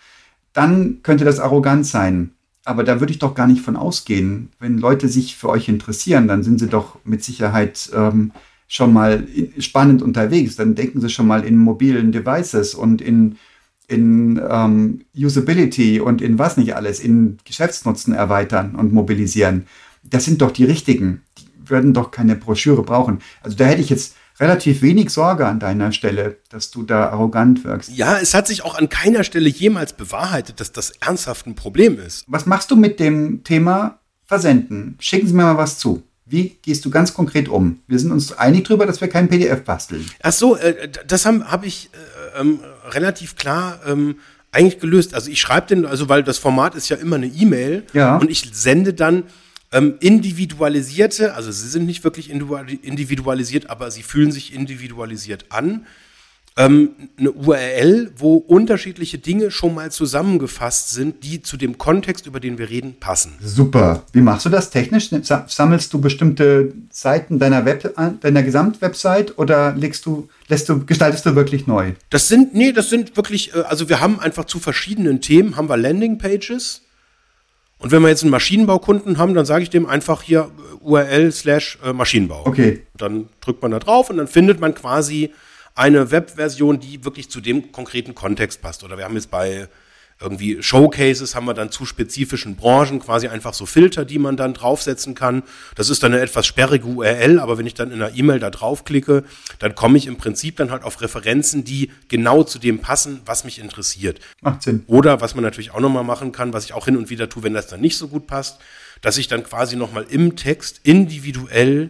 [0.54, 2.32] dann könnte das arrogant sein.
[2.64, 4.50] Aber da würde ich doch gar nicht von ausgehen.
[4.60, 8.32] Wenn Leute sich für euch interessieren, dann sind sie doch mit Sicherheit ähm,
[8.68, 9.28] schon mal
[9.60, 10.56] spannend unterwegs.
[10.56, 13.38] Dann denken sie schon mal in mobilen Devices und in,
[13.88, 19.68] in ähm, Usability und in was nicht alles, in Geschäftsnutzen erweitern und mobilisieren.
[20.04, 21.22] Das sind doch die richtigen.
[21.38, 23.20] Die würden doch keine Broschüre brauchen.
[23.42, 27.64] Also da hätte ich jetzt relativ wenig Sorge an deiner Stelle, dass du da arrogant
[27.64, 27.90] wirkst.
[27.96, 31.98] Ja, es hat sich auch an keiner Stelle jemals bewahrheitet, dass das ernsthaft ein Problem
[32.00, 32.26] ist.
[32.28, 34.96] Was machst du mit dem Thema Versenden?
[35.00, 36.04] Schicken Sie mir mal was zu.
[36.28, 37.80] Wie gehst du ganz konkret um?
[37.88, 40.04] Wir sind uns einig darüber, dass wir kein PDF basteln.
[40.24, 41.90] Ach so, äh, das habe hab ich
[42.36, 42.60] äh, ähm,
[42.90, 44.16] relativ klar ähm,
[44.52, 45.14] eigentlich gelöst.
[45.14, 48.18] Also ich schreibe den, also weil das Format ist ja immer eine E-Mail Ja.
[48.18, 49.24] und ich sende dann
[49.72, 55.86] ähm, individualisierte, also sie sind nicht wirklich individu- individualisiert, aber sie fühlen sich individualisiert an.
[56.58, 62.40] Ähm, eine URL, wo unterschiedliche Dinge schon mal zusammengefasst sind, die zu dem Kontext, über
[62.40, 63.34] den wir reden, passen.
[63.42, 64.04] Super.
[64.14, 65.10] Wie machst du das technisch?
[65.24, 71.26] Sa- Sammelst du bestimmte Seiten deiner, Web deiner Gesamtwebsite oder legst du, lässt du, gestaltest
[71.26, 71.92] du wirklich neu?
[72.10, 75.68] Das sind, nee, das sind wirklich, äh, also wir haben einfach zu verschiedenen Themen, haben
[75.68, 76.84] wir Landingpages.
[77.80, 80.50] Und wenn wir jetzt einen Maschinenbaukunden haben, dann sage ich dem einfach hier
[80.82, 82.44] äh, URL slash äh, Maschinenbau.
[82.46, 82.84] Okay.
[82.96, 85.32] Dann drückt man da drauf und dann findet man quasi
[85.76, 88.84] eine Webversion, die wirklich zu dem konkreten Kontext passt.
[88.84, 89.68] Oder wir haben jetzt bei
[90.22, 94.54] irgendwie Showcases haben wir dann zu spezifischen Branchen quasi einfach so Filter, die man dann
[94.54, 95.44] draufsetzen kann.
[95.76, 98.50] Das ist dann eine etwas sperrige URL, aber wenn ich dann in einer E-Mail da
[98.50, 99.26] draufklicke,
[99.60, 103.44] dann komme ich im Prinzip dann halt auf Referenzen, die genau zu dem passen, was
[103.44, 104.22] mich interessiert.
[104.42, 104.84] Macht Sinn.
[104.88, 107.44] Oder was man natürlich auch nochmal machen kann, was ich auch hin und wieder tue,
[107.44, 108.60] wenn das dann nicht so gut passt,
[109.02, 111.90] dass ich dann quasi nochmal im Text individuell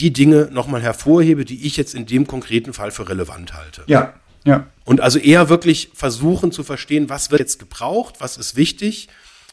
[0.00, 3.82] die Dinge nochmal hervorhebe, die ich jetzt in dem konkreten Fall für relevant halte.
[3.86, 4.66] Ja, ja.
[4.84, 9.08] Und also eher wirklich versuchen zu verstehen, was wird jetzt gebraucht, was ist wichtig,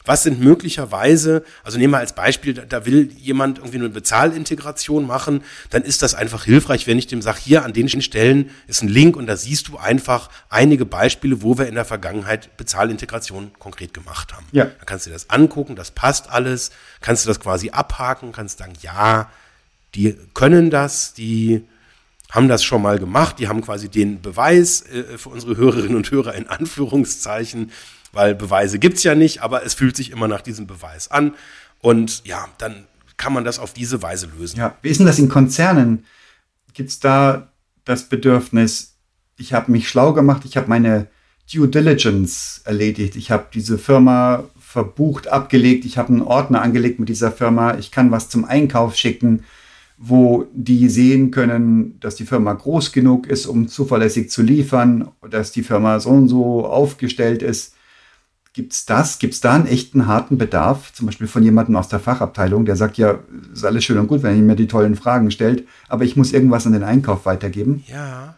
[0.06, 5.06] was sind möglicherweise, also nehmen wir als Beispiel, da, da will jemand irgendwie eine Bezahlintegration
[5.06, 8.82] machen, dann ist das einfach hilfreich, wenn ich dem sage, hier an den Stellen ist
[8.82, 13.52] ein Link und da siehst du einfach einige Beispiele, wo wir in der Vergangenheit Bezahlintegration
[13.60, 14.46] konkret gemacht haben.
[14.54, 14.66] Ja.
[14.66, 16.72] Da kannst du dir das angucken, das passt alles,
[17.02, 19.30] kannst du das quasi abhaken, kannst sagen, ja,
[19.98, 21.64] die können das, die
[22.30, 26.12] haben das schon mal gemacht, die haben quasi den Beweis äh, für unsere Hörerinnen und
[26.12, 27.72] Hörer in Anführungszeichen,
[28.12, 31.34] weil Beweise gibt's ja nicht, aber es fühlt sich immer nach diesem Beweis an.
[31.80, 32.86] Und ja, dann
[33.18, 34.60] kann man das auf diese Weise lösen.
[34.60, 36.06] Ja, wie ist denn das in Konzernen?
[36.74, 37.52] Gibt es da
[37.84, 38.98] das Bedürfnis,
[39.38, 41.08] ich habe mich schlau gemacht, ich habe meine
[41.52, 47.10] Due Diligence erledigt, ich habe diese Firma verbucht, abgelegt, ich habe einen Ordner angelegt mit
[47.10, 49.46] dieser Firma, ich kann was zum Einkauf schicken,
[49.98, 55.52] wo die sehen können, dass die Firma groß genug ist, um zuverlässig zu liefern, dass
[55.52, 57.74] die Firma so und so aufgestellt ist.
[58.54, 59.20] Gibt's das?
[59.20, 60.94] Gibt's da einen echten harten Bedarf?
[60.94, 63.20] Zum Beispiel von jemandem aus der Fachabteilung, der sagt, ja,
[63.54, 66.34] ist alles schön und gut, wenn ihr mir die tollen Fragen stellt, aber ich muss
[66.34, 67.84] irgendwas an den Einkauf weitergeben.
[67.88, 68.36] Ja.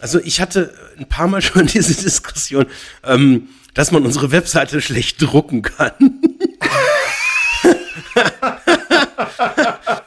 [0.00, 2.66] Also ich hatte ein paar Mal schon diese Diskussion,
[3.04, 5.92] ähm, dass man unsere Webseite schlecht drucken kann.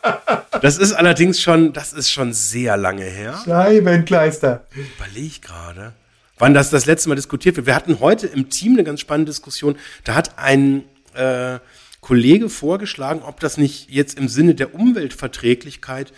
[0.62, 3.40] das ist allerdings schon, das ist schon sehr lange her.
[3.46, 4.66] Scheibenkleister.
[4.72, 5.94] Überlege ich gerade,
[6.38, 7.68] wann das das letzte Mal diskutiert wird.
[7.68, 9.78] Wir hatten heute im Team eine ganz spannende Diskussion.
[10.04, 10.84] Da hat ein
[11.14, 11.60] äh,
[12.02, 16.14] Kollege vorgeschlagen, ob das nicht jetzt im Sinne der Umweltverträglichkeit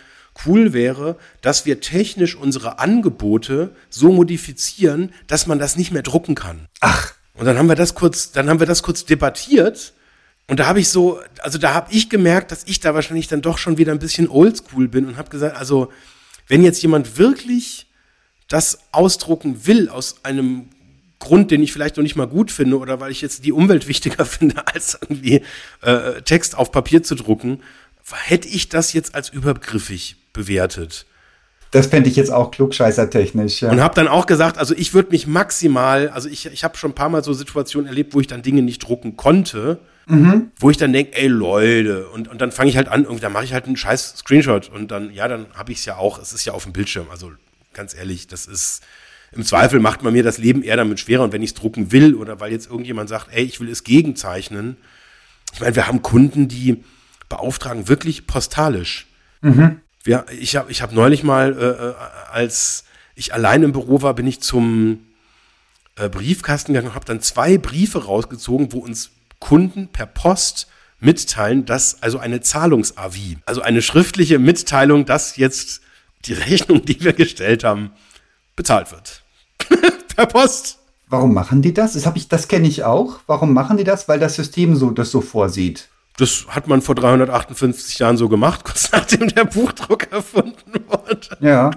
[0.46, 6.34] cool wäre, dass wir technisch unsere Angebote so modifizieren, dass man das nicht mehr drucken
[6.34, 6.68] kann.
[6.80, 9.94] Ach, Und dann haben wir das kurz, dann haben wir das kurz debattiert.
[10.50, 13.40] Und da habe ich so, also da habe ich gemerkt, dass ich da wahrscheinlich dann
[13.40, 15.92] doch schon wieder ein bisschen oldschool bin und habe gesagt, also
[16.48, 17.86] wenn jetzt jemand wirklich
[18.48, 20.64] das ausdrucken will aus einem
[21.20, 23.86] Grund, den ich vielleicht noch nicht mal gut finde oder weil ich jetzt die Umwelt
[23.88, 25.42] wichtiger finde, als irgendwie
[25.82, 27.62] äh, Text auf Papier zu drucken,
[28.12, 31.06] hätte ich das jetzt als übergriffig bewertet.
[31.70, 33.62] Das fände ich jetzt auch klugscheißertechnisch.
[33.62, 33.70] Ja.
[33.70, 36.90] Und habe dann auch gesagt, also ich würde mich maximal, also ich, ich habe schon
[36.90, 40.50] ein paar Mal so Situationen erlebt, wo ich dann Dinge nicht drucken konnte, mhm.
[40.56, 43.32] wo ich dann denke, ey Leute, und, und dann fange ich halt an, irgendwie, dann
[43.32, 46.18] mache ich halt einen scheiß Screenshot und dann, ja, dann habe ich es ja auch,
[46.20, 47.30] es ist ja auf dem Bildschirm, also
[47.72, 48.82] ganz ehrlich, das ist,
[49.32, 51.92] im Zweifel macht man mir das Leben eher damit schwerer und wenn ich es drucken
[51.92, 54.76] will oder weil jetzt irgendjemand sagt, ey, ich will es gegenzeichnen,
[55.52, 56.82] ich meine, wir haben Kunden, die
[57.28, 59.06] beauftragen wirklich postalisch.
[59.40, 59.80] Mhm.
[60.02, 61.94] Wir, ich habe ich hab neulich mal, äh, äh,
[62.32, 62.84] als
[63.14, 65.06] ich allein im Büro war, bin ich zum
[65.96, 69.10] äh, Briefkasten gegangen und habe dann zwei Briefe rausgezogen, wo uns
[69.40, 70.68] Kunden per Post
[71.00, 75.80] mitteilen, dass also eine Zahlungsavi, also eine schriftliche Mitteilung, dass jetzt
[76.26, 77.90] die Rechnung, die wir gestellt haben,
[78.54, 79.22] bezahlt wird.
[80.16, 80.78] per Post.
[81.08, 81.94] Warum machen die das?
[81.94, 83.20] Das, ich, das kenne ich auch.
[83.26, 84.06] Warum machen die das?
[84.06, 85.88] Weil das System so das so vorsieht.
[86.18, 91.28] Das hat man vor 358 Jahren so gemacht, kurz nachdem der Buchdruck erfunden wurde.
[91.40, 91.70] Ja.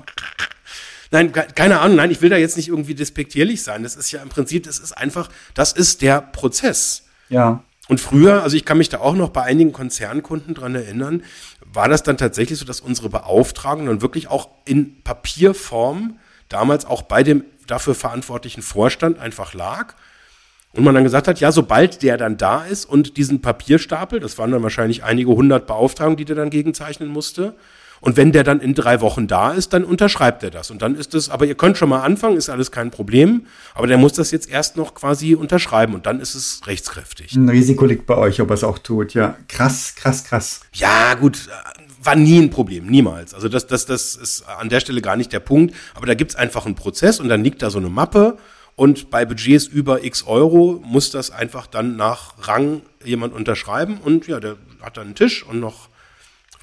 [1.12, 3.84] Nein, keine Ahnung, nein, ich will da jetzt nicht irgendwie despektierlich sein.
[3.84, 7.04] Das ist ja im Prinzip, das ist einfach, das ist der Prozess.
[7.34, 7.64] Ja.
[7.90, 11.24] Und früher, also ich kann mich da auch noch bei einigen Konzernkunden dran erinnern,
[11.66, 17.02] war das dann tatsächlich so, dass unsere Beauftragungen dann wirklich auch in Papierform damals auch
[17.02, 19.96] bei dem dafür verantwortlichen Vorstand einfach lag
[20.74, 24.38] und man dann gesagt hat, ja, sobald der dann da ist und diesen Papierstapel, das
[24.38, 27.56] waren dann wahrscheinlich einige hundert Beauftragungen, die der dann gegenzeichnen musste,
[28.04, 30.70] und wenn der dann in drei Wochen da ist, dann unterschreibt er das.
[30.70, 33.46] Und dann ist es, aber ihr könnt schon mal anfangen, ist alles kein Problem.
[33.76, 37.34] Aber der muss das jetzt erst noch quasi unterschreiben und dann ist es rechtskräftig.
[37.34, 39.38] Ein Risiko liegt bei euch, ob er es auch tut, ja.
[39.48, 40.60] Krass, krass, krass.
[40.74, 41.48] Ja, gut,
[42.04, 43.34] war nie ein Problem, niemals.
[43.34, 45.74] Also das, das, das ist an der Stelle gar nicht der Punkt.
[45.96, 48.38] Aber da gibt's einfach einen Prozess und dann liegt da so eine Mappe
[48.76, 54.00] und bei Budgets über x Euro muss das einfach dann nach Rang jemand unterschreiben.
[54.04, 55.88] Und ja, der hat dann einen Tisch und noch,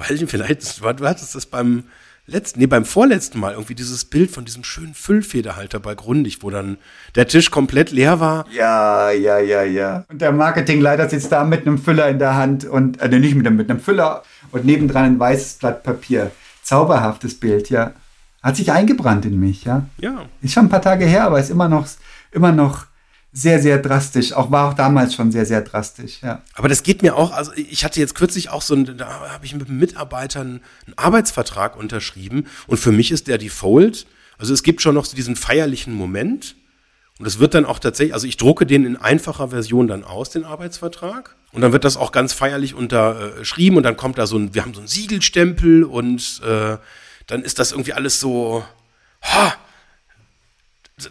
[0.01, 1.85] weiß ich vielleicht, du hattest das beim
[2.27, 6.51] letzten, nee, beim vorletzten Mal irgendwie dieses Bild von diesem schönen Füllfederhalter bei Grundig, wo
[6.51, 6.79] dann
[7.15, 8.47] der Tisch komplett leer war.
[8.53, 10.05] Ja, ja, ja, ja.
[10.09, 13.47] Und der Marketingleiter sitzt da mit einem Füller in der Hand und, äh, nicht mit
[13.47, 14.23] einem, mit einem Füller
[14.53, 16.31] und nebendran ein weißes Blatt Papier.
[16.63, 17.93] Zauberhaftes Bild, ja.
[18.43, 19.87] Hat sich eingebrannt in mich, ja.
[19.99, 20.25] Ja.
[20.41, 21.87] Ist schon ein paar Tage her, aber ist immer noch,
[22.33, 22.87] immer noch
[23.33, 24.33] sehr, sehr drastisch.
[24.33, 26.43] Auch war auch damals schon sehr, sehr drastisch, ja.
[26.55, 29.47] Aber das geht mir auch, also ich hatte jetzt kürzlich auch so ein, da habe
[29.47, 34.07] ich mit Mitarbeitern einen Arbeitsvertrag unterschrieben und für mich ist der Default,
[34.39, 36.57] also es gibt schon noch so diesen feierlichen Moment
[37.21, 40.31] und es wird dann auch tatsächlich, also ich drucke den in einfacher Version dann aus,
[40.31, 41.37] den Arbeitsvertrag.
[41.53, 44.63] Und dann wird das auch ganz feierlich unterschrieben und dann kommt da so ein, wir
[44.63, 46.79] haben so einen Siegelstempel und äh,
[47.27, 48.65] dann ist das irgendwie alles so,
[49.23, 49.55] ha,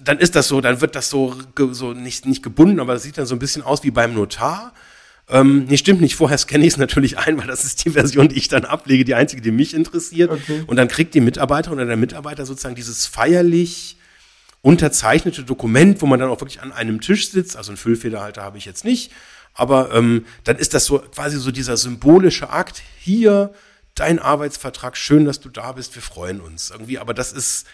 [0.04, 1.36] dann ist das so, dann wird das so,
[1.72, 4.74] so nicht, nicht gebunden, aber das sieht dann so ein bisschen aus wie beim Notar.
[5.30, 6.16] Ähm, nee, stimmt nicht.
[6.16, 9.06] Vorher scanne ich es natürlich ein, weil das ist die Version, die ich dann ablege,
[9.06, 10.32] die einzige, die mich interessiert.
[10.32, 10.64] Okay.
[10.66, 13.98] Und dann kriegt die Mitarbeiter oder der Mitarbeiter sozusagen dieses feierlich
[14.62, 17.56] unterzeichnete Dokument, wo man dann auch wirklich an einem Tisch sitzt.
[17.56, 19.12] Also einen Füllfederhalter habe ich jetzt nicht.
[19.54, 22.82] Aber ähm, dann ist das so quasi so dieser symbolische Akt.
[23.00, 23.54] Hier
[23.96, 26.72] dein Arbeitsvertrag, schön, dass du da bist, wir freuen uns.
[26.72, 27.68] Irgendwie, aber das ist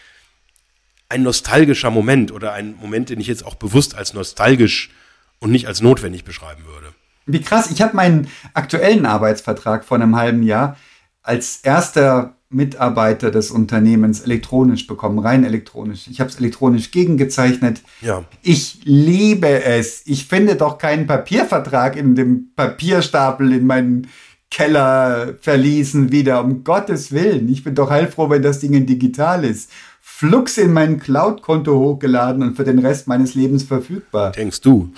[1.10, 4.92] ein nostalgischer Moment oder ein Moment, den ich jetzt auch bewusst als nostalgisch
[5.40, 6.94] und nicht als notwendig beschreiben würde.
[7.26, 10.78] Wie krass, ich habe meinen aktuellen Arbeitsvertrag vor einem halben Jahr
[11.24, 16.08] als erster Mitarbeiter des Unternehmens elektronisch bekommen, rein elektronisch.
[16.08, 17.82] Ich habe es elektronisch gegengezeichnet.
[18.02, 18.24] Ja.
[18.44, 20.04] Ich liebe es.
[20.06, 24.08] Ich finde doch keinen Papiervertrag in dem Papierstapel in meinen
[24.52, 26.44] Keller verließen wieder.
[26.44, 27.50] Um Gottes Willen.
[27.50, 29.72] Ich bin doch heilfroh, wenn das Ding digital ist.
[30.18, 34.32] Flux in mein Cloud-Konto hochgeladen und für den Rest meines Lebens verfügbar.
[34.32, 34.94] Denkst du?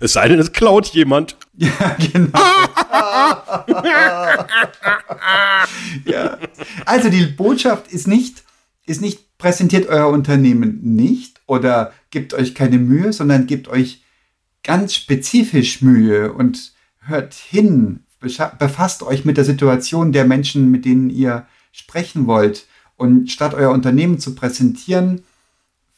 [0.00, 1.36] Es sei denn, es klaut jemand.
[1.56, 2.30] Ja, genau.
[6.06, 6.38] ja.
[6.86, 8.42] Also die Botschaft ist nicht,
[8.86, 14.02] ist nicht, präsentiert euer Unternehmen nicht oder gebt euch keine Mühe, sondern gebt euch
[14.62, 21.10] ganz spezifisch Mühe und hört hin, befasst euch mit der Situation der Menschen, mit denen
[21.10, 22.66] ihr sprechen wollt.
[22.96, 25.22] Und statt euer Unternehmen zu präsentieren,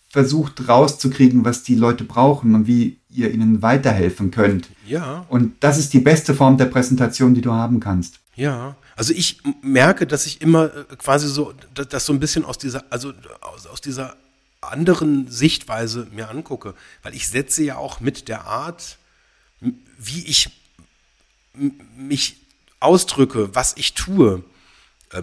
[0.09, 4.69] versucht rauszukriegen, was die Leute brauchen und wie ihr ihnen weiterhelfen könnt.
[4.87, 5.27] Ja.
[5.29, 8.21] Und das ist die beste Form der Präsentation, die du haben kannst.
[8.35, 8.77] Ja.
[8.95, 12.85] Also ich merke, dass ich immer äh, quasi so, das so ein bisschen aus dieser,
[12.91, 14.17] also aus, aus dieser
[14.61, 18.99] anderen Sichtweise mir angucke, weil ich setze ja auch mit der Art,
[19.99, 20.51] wie ich
[21.97, 22.37] mich
[22.81, 24.45] ausdrücke, was ich tue,
[25.13, 25.23] äh,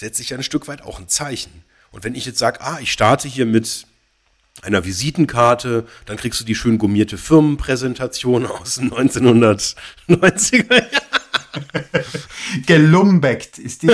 [0.00, 1.62] setze ich ja ein Stück weit auch ein Zeichen.
[1.90, 3.86] Und wenn ich jetzt sage, ah, ich starte hier mit
[4.62, 11.19] einer Visitenkarte, dann kriegst du die schön gummierte Firmenpräsentation aus den 1990er Jahren.
[12.66, 13.90] Gelumbeckt ist die,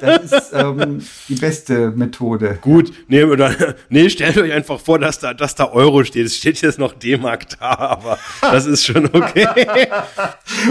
[0.00, 2.58] das ist ähm, die beste Methode.
[2.60, 3.54] Gut, nee, oder,
[3.88, 6.26] nee, stellt euch einfach vor, dass da, dass da Euro steht.
[6.26, 9.46] Es steht jetzt noch D-Mark da, aber das ist schon okay.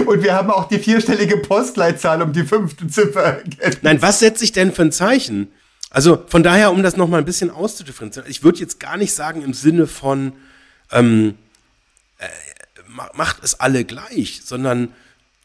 [0.06, 3.38] Und wir haben auch die vierstellige Postleitzahl um die fünfte Ziffer.
[3.82, 5.48] Nein, was setze ich denn für ein Zeichen?
[5.90, 9.14] Also von daher, um das noch mal ein bisschen auszudifferenzieren, ich würde jetzt gar nicht
[9.14, 10.32] sagen im Sinne von
[10.92, 11.34] ähm,
[12.18, 12.26] äh,
[13.14, 14.92] macht es alle gleich, sondern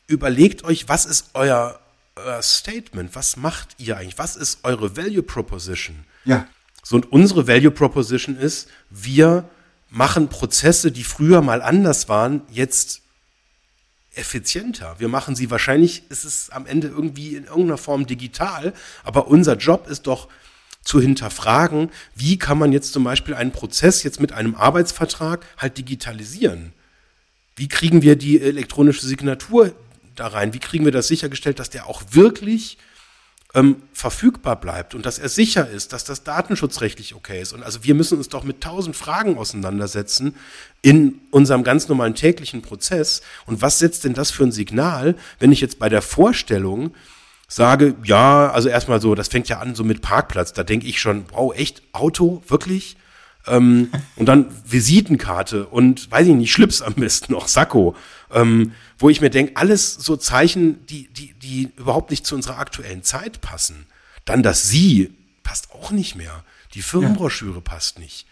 [0.08, 1.80] überlegt euch, was ist euer,
[2.16, 6.06] euer Statement, was macht ihr eigentlich, was ist eure Value Proposition?
[6.26, 6.47] Ja.
[6.84, 9.49] So und unsere Value Proposition ist, wir
[9.89, 13.01] machen Prozesse, die früher mal anders waren, jetzt
[14.16, 14.95] effizienter.
[14.99, 18.74] Wir machen sie wahrscheinlich, ist es am Ende irgendwie in irgendeiner Form digital,
[19.04, 20.28] aber unser Job ist doch
[20.84, 25.78] zu hinterfragen, wie kann man jetzt zum Beispiel einen Prozess jetzt mit einem Arbeitsvertrag halt
[25.78, 26.74] digitalisieren?
[27.56, 29.74] Wie kriegen wir die elektronische Signatur
[30.16, 30.53] da rein?
[30.53, 32.78] Wie kriegen wir das sichergestellt, dass der auch wirklich
[33.53, 37.53] ähm, verfügbar bleibt und dass er sicher ist, dass das datenschutzrechtlich okay ist.
[37.53, 40.36] Und also wir müssen uns doch mit tausend Fragen auseinandersetzen
[40.82, 43.22] in unserem ganz normalen täglichen Prozess.
[43.45, 46.93] Und was setzt denn das für ein Signal, wenn ich jetzt bei der Vorstellung
[47.47, 50.99] sage, ja, also erstmal so, das fängt ja an so mit Parkplatz, da denke ich
[50.99, 52.97] schon, wow, echt, Auto, wirklich?
[53.45, 57.95] Ähm, und dann Visitenkarte und weiß ich nicht, Schlips am besten noch, Sakko.
[58.34, 62.58] Ähm, wo ich mir denke, alles so Zeichen, die, die, die überhaupt nicht zu unserer
[62.58, 63.86] aktuellen Zeit passen.
[64.26, 65.14] Dann das Sie
[65.44, 66.44] passt auch nicht mehr.
[66.74, 67.62] Die Firmenbroschüre ja.
[67.62, 68.26] passt nicht.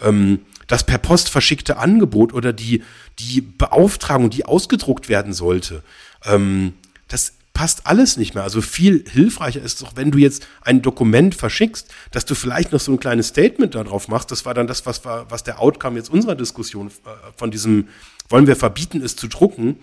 [0.00, 2.82] Ähm, das per Post verschickte Angebot oder die,
[3.18, 5.82] die Beauftragung, die ausgedruckt werden sollte,
[6.24, 6.74] ähm,
[7.08, 8.42] das passt alles nicht mehr.
[8.42, 12.72] Also viel hilfreicher ist es auch, wenn du jetzt ein Dokument verschickst, dass du vielleicht
[12.72, 14.32] noch so ein kleines Statement darauf machst.
[14.32, 17.88] Das war dann das, was war, was der Outcome jetzt unserer Diskussion äh, von diesem,
[18.34, 19.76] wollen wir verbieten, es zu drucken.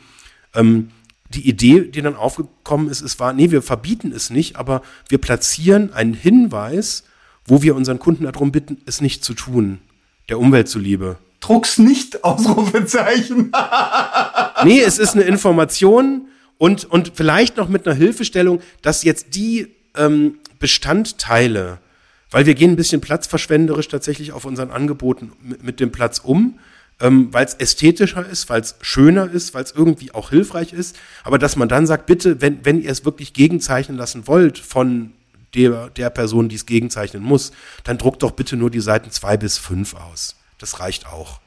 [0.53, 0.91] Ähm,
[1.29, 5.19] die Idee, die dann aufgekommen ist, es war, nee, wir verbieten es nicht, aber wir
[5.19, 7.05] platzieren einen Hinweis,
[7.45, 9.79] wo wir unseren Kunden darum bitten, es nicht zu tun,
[10.27, 11.17] der Umwelt zuliebe.
[11.39, 13.53] Druck's nicht, Ausrufezeichen.
[14.65, 16.27] nee, es ist eine Information,
[16.57, 21.79] und, und vielleicht noch mit einer Hilfestellung, dass jetzt die ähm, Bestandteile,
[22.31, 26.59] weil wir gehen ein bisschen platzverschwenderisch tatsächlich auf unseren Angeboten mit, mit dem Platz um,
[27.01, 30.95] ähm, weil es ästhetischer ist, weil es schöner ist, weil es irgendwie auch hilfreich ist,
[31.23, 35.13] aber dass man dann sagt, bitte, wenn, wenn ihr es wirklich gegenzeichnen lassen wollt von
[35.55, 37.51] der, der Person, die es gegenzeichnen muss,
[37.83, 40.35] dann druckt doch bitte nur die Seiten zwei bis fünf aus.
[40.59, 41.41] Das reicht auch.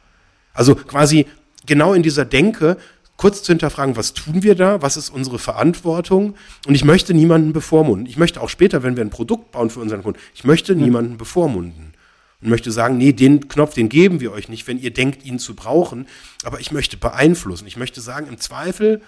[0.53, 1.27] Also quasi
[1.65, 2.77] genau in dieser Denke,
[3.17, 6.35] kurz zu hinterfragen, was tun wir da, was ist unsere Verantwortung
[6.67, 8.07] und ich möchte niemanden bevormunden.
[8.07, 11.17] Ich möchte auch später, wenn wir ein Produkt bauen für unseren Kunden, ich möchte niemanden
[11.17, 11.95] bevormunden
[12.45, 15.39] und möchte sagen, nee, den Knopf, den geben wir euch nicht, wenn ihr denkt, ihn
[15.39, 16.07] zu brauchen,
[16.45, 17.67] aber ich möchte beeinflussen.
[17.67, 19.01] Ich möchte sagen, im Zweifel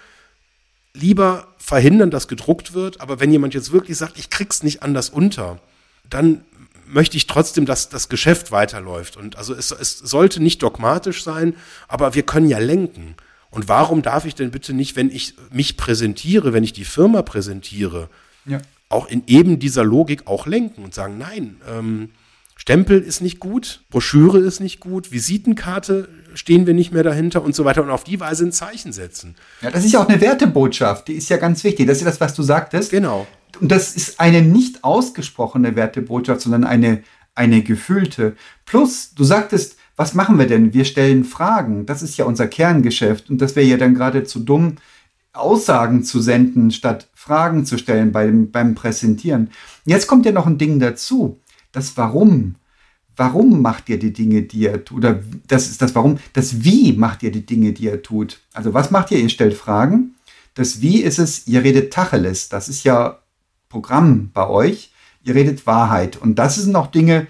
[0.93, 5.11] lieber verhindern, dass gedruckt wird, aber wenn jemand jetzt wirklich sagt, ich krieg's nicht anders
[5.11, 5.59] unter,
[6.09, 6.43] dann
[6.87, 9.17] möchte ich trotzdem, dass das Geschäft weiterläuft.
[9.17, 11.55] Und also es, es sollte nicht dogmatisch sein,
[11.87, 13.13] aber wir können ja lenken.
[13.51, 17.21] Und warum darf ich denn bitte nicht, wenn ich mich präsentiere, wenn ich die Firma
[17.21, 18.09] präsentiere,
[18.45, 18.57] ja.
[18.89, 22.09] auch in eben dieser Logik auch lenken und sagen, nein, ähm,
[22.57, 27.55] Stempel ist nicht gut, Broschüre ist nicht gut, Visitenkarte stehen wir nicht mehr dahinter und
[27.55, 29.35] so weiter und auf die Weise ein Zeichen setzen.
[29.61, 31.87] Ja, das ist ja auch eine Wertebotschaft, die ist ja ganz wichtig.
[31.87, 32.91] Das ist ja das, was du sagtest.
[32.91, 33.27] Genau.
[33.61, 37.03] Und das ist eine nicht ausgesprochene Wertebotschaft, sondern eine,
[37.35, 38.35] eine gefühlte.
[38.65, 40.73] Plus, du sagtest, was machen wir denn?
[40.73, 41.85] Wir stellen Fragen.
[41.85, 43.29] Das ist ja unser Kerngeschäft.
[43.29, 44.75] Und das wäre ja dann geradezu dumm,
[45.33, 49.51] Aussagen zu senden, statt Fragen zu stellen beim, beim Präsentieren.
[49.85, 51.39] Jetzt kommt ja noch ein Ding dazu.
[51.71, 52.55] Das Warum.
[53.15, 54.97] Warum macht ihr die Dinge, die ihr tut?
[54.97, 56.19] Oder das ist das Warum.
[56.33, 58.41] Das Wie macht ihr die Dinge, die ihr tut?
[58.53, 59.19] Also was macht ihr?
[59.19, 60.15] Ihr stellt Fragen.
[60.53, 62.49] Das Wie ist es, ihr redet Tacheles.
[62.49, 63.19] Das ist ja
[63.69, 64.91] Programm bei euch.
[65.23, 66.17] Ihr redet Wahrheit.
[66.17, 67.27] Und das sind noch Dinge,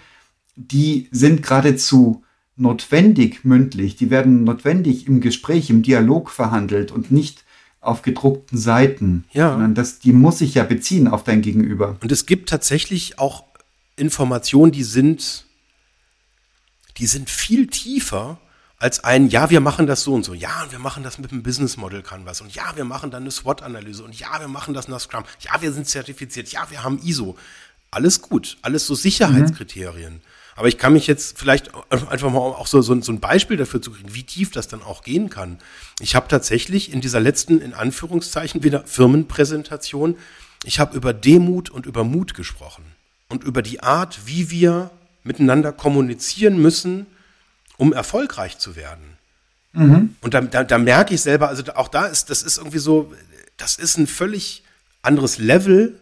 [0.55, 2.23] die sind geradezu
[2.57, 7.43] notwendig mündlich, die werden notwendig im Gespräch, im Dialog verhandelt und nicht
[7.79, 9.51] auf gedruckten Seiten, ja.
[9.51, 11.95] sondern das, die muss sich ja beziehen auf dein Gegenüber.
[12.01, 13.46] Und es gibt tatsächlich auch
[13.97, 15.45] Informationen, die sind,
[16.97, 18.39] die sind viel tiefer
[18.77, 21.41] als ein, ja, wir machen das so und so, ja, wir machen das mit dem
[21.41, 24.87] Business Model Canvas und ja, wir machen dann eine SWOT-Analyse und ja, wir machen das
[24.87, 27.35] nach Scrum, ja, wir sind zertifiziert, ja, wir haben ISO.
[27.89, 30.15] Alles gut, alles so Sicherheitskriterien.
[30.15, 30.21] Mhm.
[30.55, 33.81] Aber ich kann mich jetzt vielleicht einfach mal auch so, so, so ein Beispiel dafür
[33.81, 35.59] zu kriegen, wie tief das dann auch gehen kann.
[35.99, 40.17] Ich habe tatsächlich in dieser letzten, in Anführungszeichen, wieder Firmenpräsentation,
[40.65, 42.96] ich habe über Demut und über Mut gesprochen
[43.29, 44.91] und über die Art, wie wir
[45.23, 47.05] miteinander kommunizieren müssen,
[47.77, 49.17] um erfolgreich zu werden.
[49.73, 50.15] Mhm.
[50.21, 53.13] Und da, da, da merke ich selber, also auch da ist, das ist irgendwie so,
[53.57, 54.63] das ist ein völlig
[55.01, 55.99] anderes Level,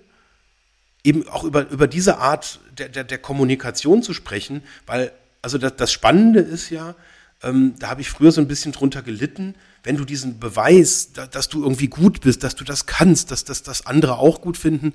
[1.03, 5.11] eben auch über, über diese Art der, der, der Kommunikation zu sprechen, weil,
[5.41, 6.95] also das, das Spannende ist ja,
[7.43, 11.27] ähm, da habe ich früher so ein bisschen drunter gelitten, wenn du diesen Beweis, da,
[11.27, 14.57] dass du irgendwie gut bist, dass du das kannst, dass, dass das andere auch gut
[14.57, 14.93] finden,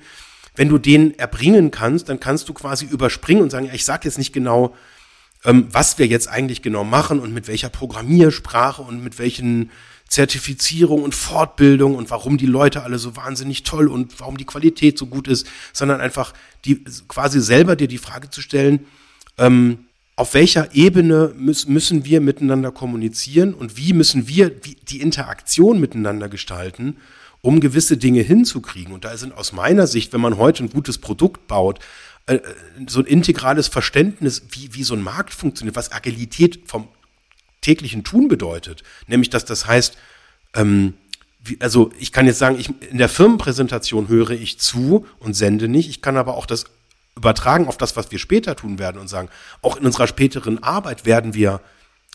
[0.61, 4.19] wenn du den erbringen kannst, dann kannst du quasi überspringen und sagen, ich sage jetzt
[4.19, 4.77] nicht genau,
[5.43, 9.71] ähm, was wir jetzt eigentlich genau machen und mit welcher Programmiersprache und mit welchen
[10.07, 14.99] Zertifizierung und Fortbildung und warum die Leute alle so wahnsinnig toll und warum die Qualität
[14.99, 16.35] so gut ist, sondern einfach
[16.67, 18.85] die quasi selber dir die Frage zu stellen,
[19.39, 26.29] ähm, auf welcher Ebene müssen wir miteinander kommunizieren und wie müssen wir die Interaktion miteinander
[26.29, 26.99] gestalten,
[27.43, 28.93] um gewisse Dinge hinzukriegen.
[28.93, 31.79] Und da sind aus meiner Sicht, wenn man heute ein gutes Produkt baut,
[32.27, 32.41] äh,
[32.87, 36.89] so ein integrales Verständnis, wie, wie so ein Markt funktioniert, was Agilität vom
[37.61, 38.83] täglichen Tun bedeutet.
[39.07, 39.97] Nämlich, dass das heißt,
[40.55, 40.95] ähm,
[41.59, 45.89] also ich kann jetzt sagen, ich, in der Firmenpräsentation höre ich zu und sende nicht.
[45.89, 46.67] Ich kann aber auch das
[47.17, 49.29] übertragen auf das, was wir später tun werden und sagen,
[49.63, 51.61] auch in unserer späteren Arbeit werden wir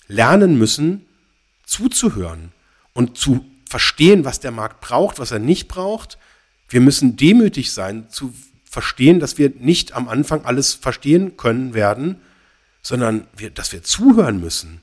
[0.08, 1.06] lernen müssen,
[1.66, 2.52] zuzuhören
[2.94, 6.18] und zu verstehen, was der Markt braucht, was er nicht braucht.
[6.70, 12.22] Wir müssen demütig sein, zu verstehen, dass wir nicht am Anfang alles verstehen können werden,
[12.82, 14.82] sondern wir, dass wir zuhören müssen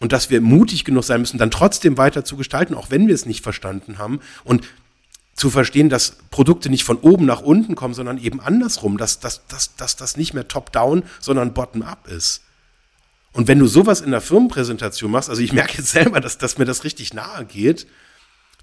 [0.00, 3.14] und dass wir mutig genug sein müssen, dann trotzdem weiter zu gestalten, auch wenn wir
[3.14, 4.64] es nicht verstanden haben und
[5.34, 9.46] zu verstehen, dass Produkte nicht von oben nach unten kommen, sondern eben andersrum, dass, dass,
[9.46, 12.43] dass, dass das nicht mehr top-down, sondern bottom-up ist.
[13.34, 16.56] Und wenn du sowas in der Firmenpräsentation machst, also ich merke jetzt selber, dass, dass
[16.56, 17.86] mir das richtig nahe geht,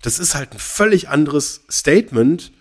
[0.01, 2.53] das ist halt ein völlig anderes Statement,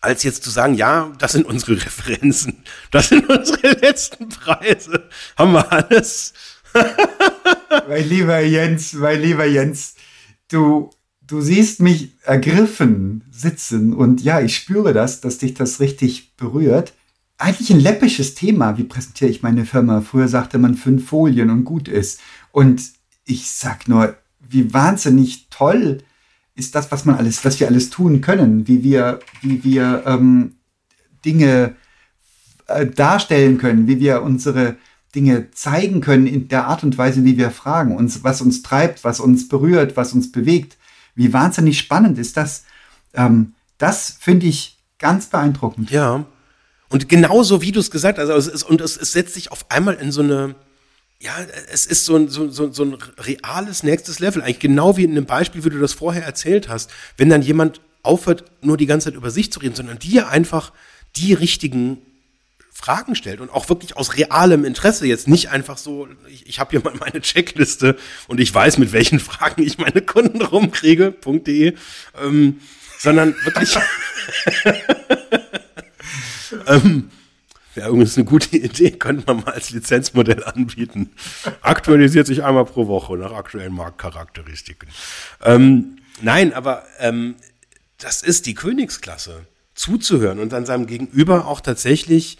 [0.00, 5.52] als jetzt zu sagen, ja, das sind unsere Referenzen, das sind unsere letzten Preise, haben
[5.52, 6.32] wir alles.
[7.88, 9.96] mein lieber Jens, mein lieber Jens,
[10.50, 10.88] du,
[11.20, 16.94] du siehst mich ergriffen sitzen und ja, ich spüre das, dass dich das richtig berührt.
[17.42, 18.78] Eigentlich ein läppisches Thema.
[18.78, 20.00] Wie präsentiere ich meine Firma?
[20.00, 22.20] Früher sagte man fünf Folien und gut ist.
[22.52, 22.92] Und
[23.24, 26.04] ich sag nur, wie wahnsinnig toll
[26.54, 30.54] ist das, was man alles, was wir alles tun können, wie wir, wie wir ähm,
[31.24, 31.74] Dinge
[32.68, 34.76] äh, darstellen können, wie wir unsere
[35.12, 39.02] Dinge zeigen können in der Art und Weise, wie wir fragen, uns, was uns treibt,
[39.02, 40.76] was uns berührt, was uns bewegt.
[41.16, 42.66] Wie wahnsinnig spannend ist das?
[43.14, 45.90] Ähm, das finde ich ganz beeindruckend.
[45.90, 46.24] Ja.
[46.92, 49.50] Und genauso wie du es gesagt hast, also es ist, und es, es setzt sich
[49.50, 50.54] auf einmal in so eine,
[51.20, 51.34] ja,
[51.72, 54.42] es ist so ein, so, so, so ein reales nächstes Level.
[54.42, 56.90] Eigentlich genau wie in einem Beispiel, wie du das vorher erzählt hast.
[57.16, 60.70] Wenn dann jemand aufhört, nur die ganze Zeit über sich zu reden, sondern dir einfach
[61.16, 61.96] die richtigen
[62.70, 66.72] Fragen stellt und auch wirklich aus realem Interesse jetzt nicht einfach so, ich, ich habe
[66.72, 67.96] hier mal meine Checkliste
[68.28, 71.74] und ich weiß, mit welchen Fragen ich meine Kunden rumkriege.de,
[72.22, 72.60] ähm,
[72.98, 73.78] sondern wirklich
[76.66, 77.10] ähm,
[77.74, 81.10] ja, übrigens eine gute Idee, könnte man mal als Lizenzmodell anbieten.
[81.60, 84.88] Aktualisiert sich einmal pro Woche nach aktuellen Marktcharakteristiken.
[85.42, 87.36] Ähm, nein, aber ähm,
[87.98, 92.38] das ist die Königsklasse, zuzuhören und dann seinem Gegenüber auch tatsächlich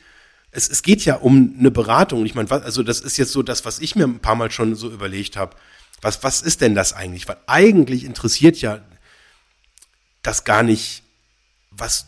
[0.53, 2.25] es, es geht ja um eine Beratung.
[2.27, 4.77] Ich meine, also das ist jetzt so das, was ich mir ein paar Mal schon
[4.77, 5.57] so überlegt habe.
[6.03, 7.27] Was, was ist denn das eigentlich?
[7.27, 8.81] Weil eigentlich interessiert ja
[10.23, 11.05] das gar nicht,
[11.71, 12.07] was,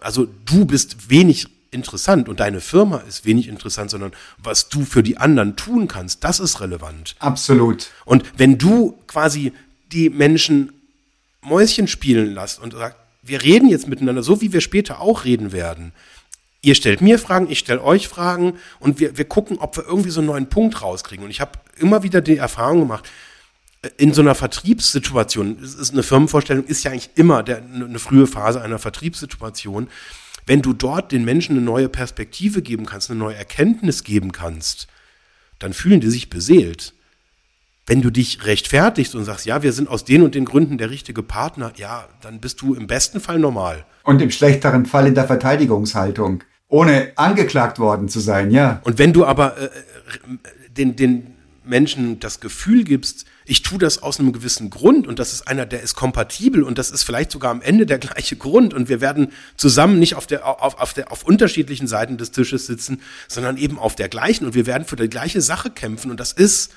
[0.00, 4.12] also du bist wenig interessant und deine Firma ist wenig interessant, sondern
[4.42, 7.14] was du für die anderen tun kannst, das ist relevant.
[7.18, 7.90] Absolut.
[8.04, 9.52] Und wenn du quasi
[9.92, 10.72] die Menschen
[11.40, 15.52] Mäuschen spielen lässt und sagst, wir reden jetzt miteinander, so wie wir später auch reden
[15.52, 15.92] werden,
[16.60, 20.10] Ihr stellt mir Fragen, ich stelle euch Fragen und wir, wir gucken, ob wir irgendwie
[20.10, 21.24] so einen neuen Punkt rauskriegen.
[21.24, 23.08] Und ich habe immer wieder die Erfahrung gemacht,
[23.96, 28.60] in so einer Vertriebssituation, ist eine Firmenvorstellung ist ja eigentlich immer der, eine frühe Phase
[28.60, 29.88] einer Vertriebssituation.
[30.46, 34.88] Wenn du dort den Menschen eine neue Perspektive geben kannst, eine neue Erkenntnis geben kannst,
[35.58, 36.94] dann fühlen die sich beseelt.
[37.86, 40.90] Wenn du dich rechtfertigst und sagst, ja, wir sind aus den und den Gründen der
[40.90, 43.86] richtige Partner, ja, dann bist du im besten Fall normal.
[44.02, 48.80] Und im schlechteren Fall in der Verteidigungshaltung ohne angeklagt worden zu sein, ja.
[48.84, 49.68] Und wenn du aber äh,
[50.76, 55.32] den, den Menschen das Gefühl gibst, ich tue das aus einem gewissen Grund und das
[55.32, 58.74] ist einer, der ist kompatibel und das ist vielleicht sogar am Ende der gleiche Grund
[58.74, 62.66] und wir werden zusammen nicht auf der, auf, auf der, auf unterschiedlichen Seiten des Tisches
[62.66, 66.20] sitzen, sondern eben auf der gleichen und wir werden für die gleiche Sache kämpfen und
[66.20, 66.72] das ist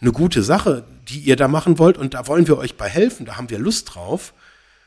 [0.00, 3.26] eine gute Sache, die ihr da machen wollt und da wollen wir euch bei helfen,
[3.26, 4.32] da haben wir Lust drauf.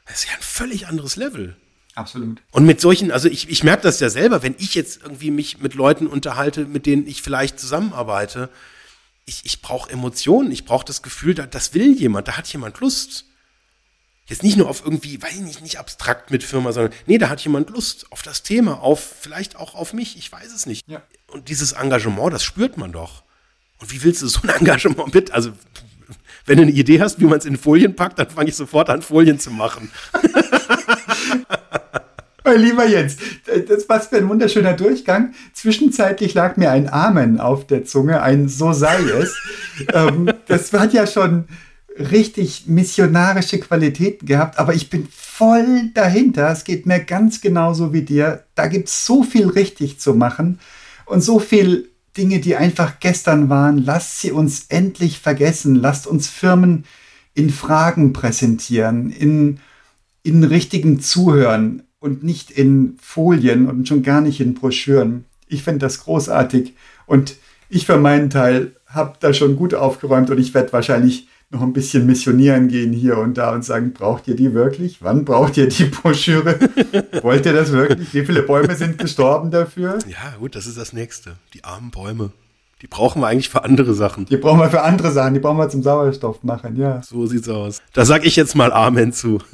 [0.08, 1.56] Das ist ja ein völlig anderes Level.
[1.94, 2.42] Absolut.
[2.52, 5.60] Und mit solchen, also ich, ich merke das ja selber, wenn ich jetzt irgendwie mich
[5.60, 8.50] mit Leuten unterhalte, mit denen ich vielleicht zusammenarbeite,
[9.28, 12.80] ich, ich brauche Emotionen, ich brauche das Gefühl, da, das will jemand, da hat jemand
[12.80, 13.26] Lust.
[14.26, 17.30] Jetzt nicht nur auf irgendwie, weiß ich nicht, nicht abstrakt mit Firma, sondern nee, da
[17.30, 20.88] hat jemand Lust auf das Thema, auf vielleicht auch auf mich, ich weiß es nicht.
[20.88, 21.02] Ja.
[21.28, 23.24] Und dieses Engagement, das spürt man doch.
[23.80, 25.32] Und wie willst du so ein Engagement mit?
[25.32, 25.52] Also,
[26.46, 28.90] wenn du eine Idee hast, wie man es in Folien packt, dann fange ich sofort
[28.90, 29.92] an, Folien zu machen.
[32.48, 33.18] Mein lieber Jens,
[33.68, 35.34] das war für ein wunderschöner Durchgang.
[35.52, 39.36] Zwischenzeitlich lag mir ein Amen auf der Zunge, ein So sei es.
[39.94, 41.44] ähm, das hat ja schon
[42.00, 46.50] richtig missionarische Qualitäten gehabt, aber ich bin voll dahinter.
[46.50, 48.46] Es geht mir ganz genauso wie dir.
[48.56, 50.62] Da gibt es so viel richtig zu machen
[51.06, 53.84] und so viel Dinge, die einfach gestern waren.
[53.84, 55.76] Lasst sie uns endlich vergessen.
[55.76, 56.86] Lasst uns Firmen
[57.34, 59.60] in Fragen präsentieren, in,
[60.24, 65.26] in richtigen Zuhören und nicht in Folien und schon gar nicht in Broschüren.
[65.48, 66.74] Ich finde das großartig
[67.06, 67.36] und
[67.70, 71.74] ich für meinen Teil habe da schon gut aufgeräumt und ich werde wahrscheinlich noch ein
[71.74, 75.02] bisschen missionieren gehen hier und da und sagen, braucht ihr die wirklich?
[75.02, 76.60] Wann braucht ihr die Broschüre?
[77.22, 78.14] Wollt ihr das wirklich?
[78.14, 80.00] Wie viele Bäume sind gestorben dafür?
[80.08, 81.38] Ja, gut, das ist das Nächste.
[81.54, 82.32] Die armen Bäume.
[82.82, 84.26] Die brauchen wir eigentlich für andere Sachen.
[84.26, 87.02] Die brauchen wir für andere Sachen, die brauchen wir zum Sauerstoff machen, ja.
[87.02, 87.82] So sieht's aus.
[87.94, 89.40] Da sag ich jetzt mal Amen zu.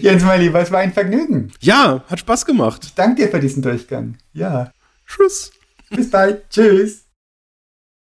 [0.00, 1.50] Jens, mein Lieber, es war ein Vergnügen.
[1.60, 2.84] Ja, hat Spaß gemacht.
[2.84, 4.16] Ich danke dir für diesen Durchgang.
[4.32, 4.70] Ja.
[5.06, 5.50] Tschüss.
[5.88, 6.48] Bis bald.
[6.50, 7.06] Tschüss.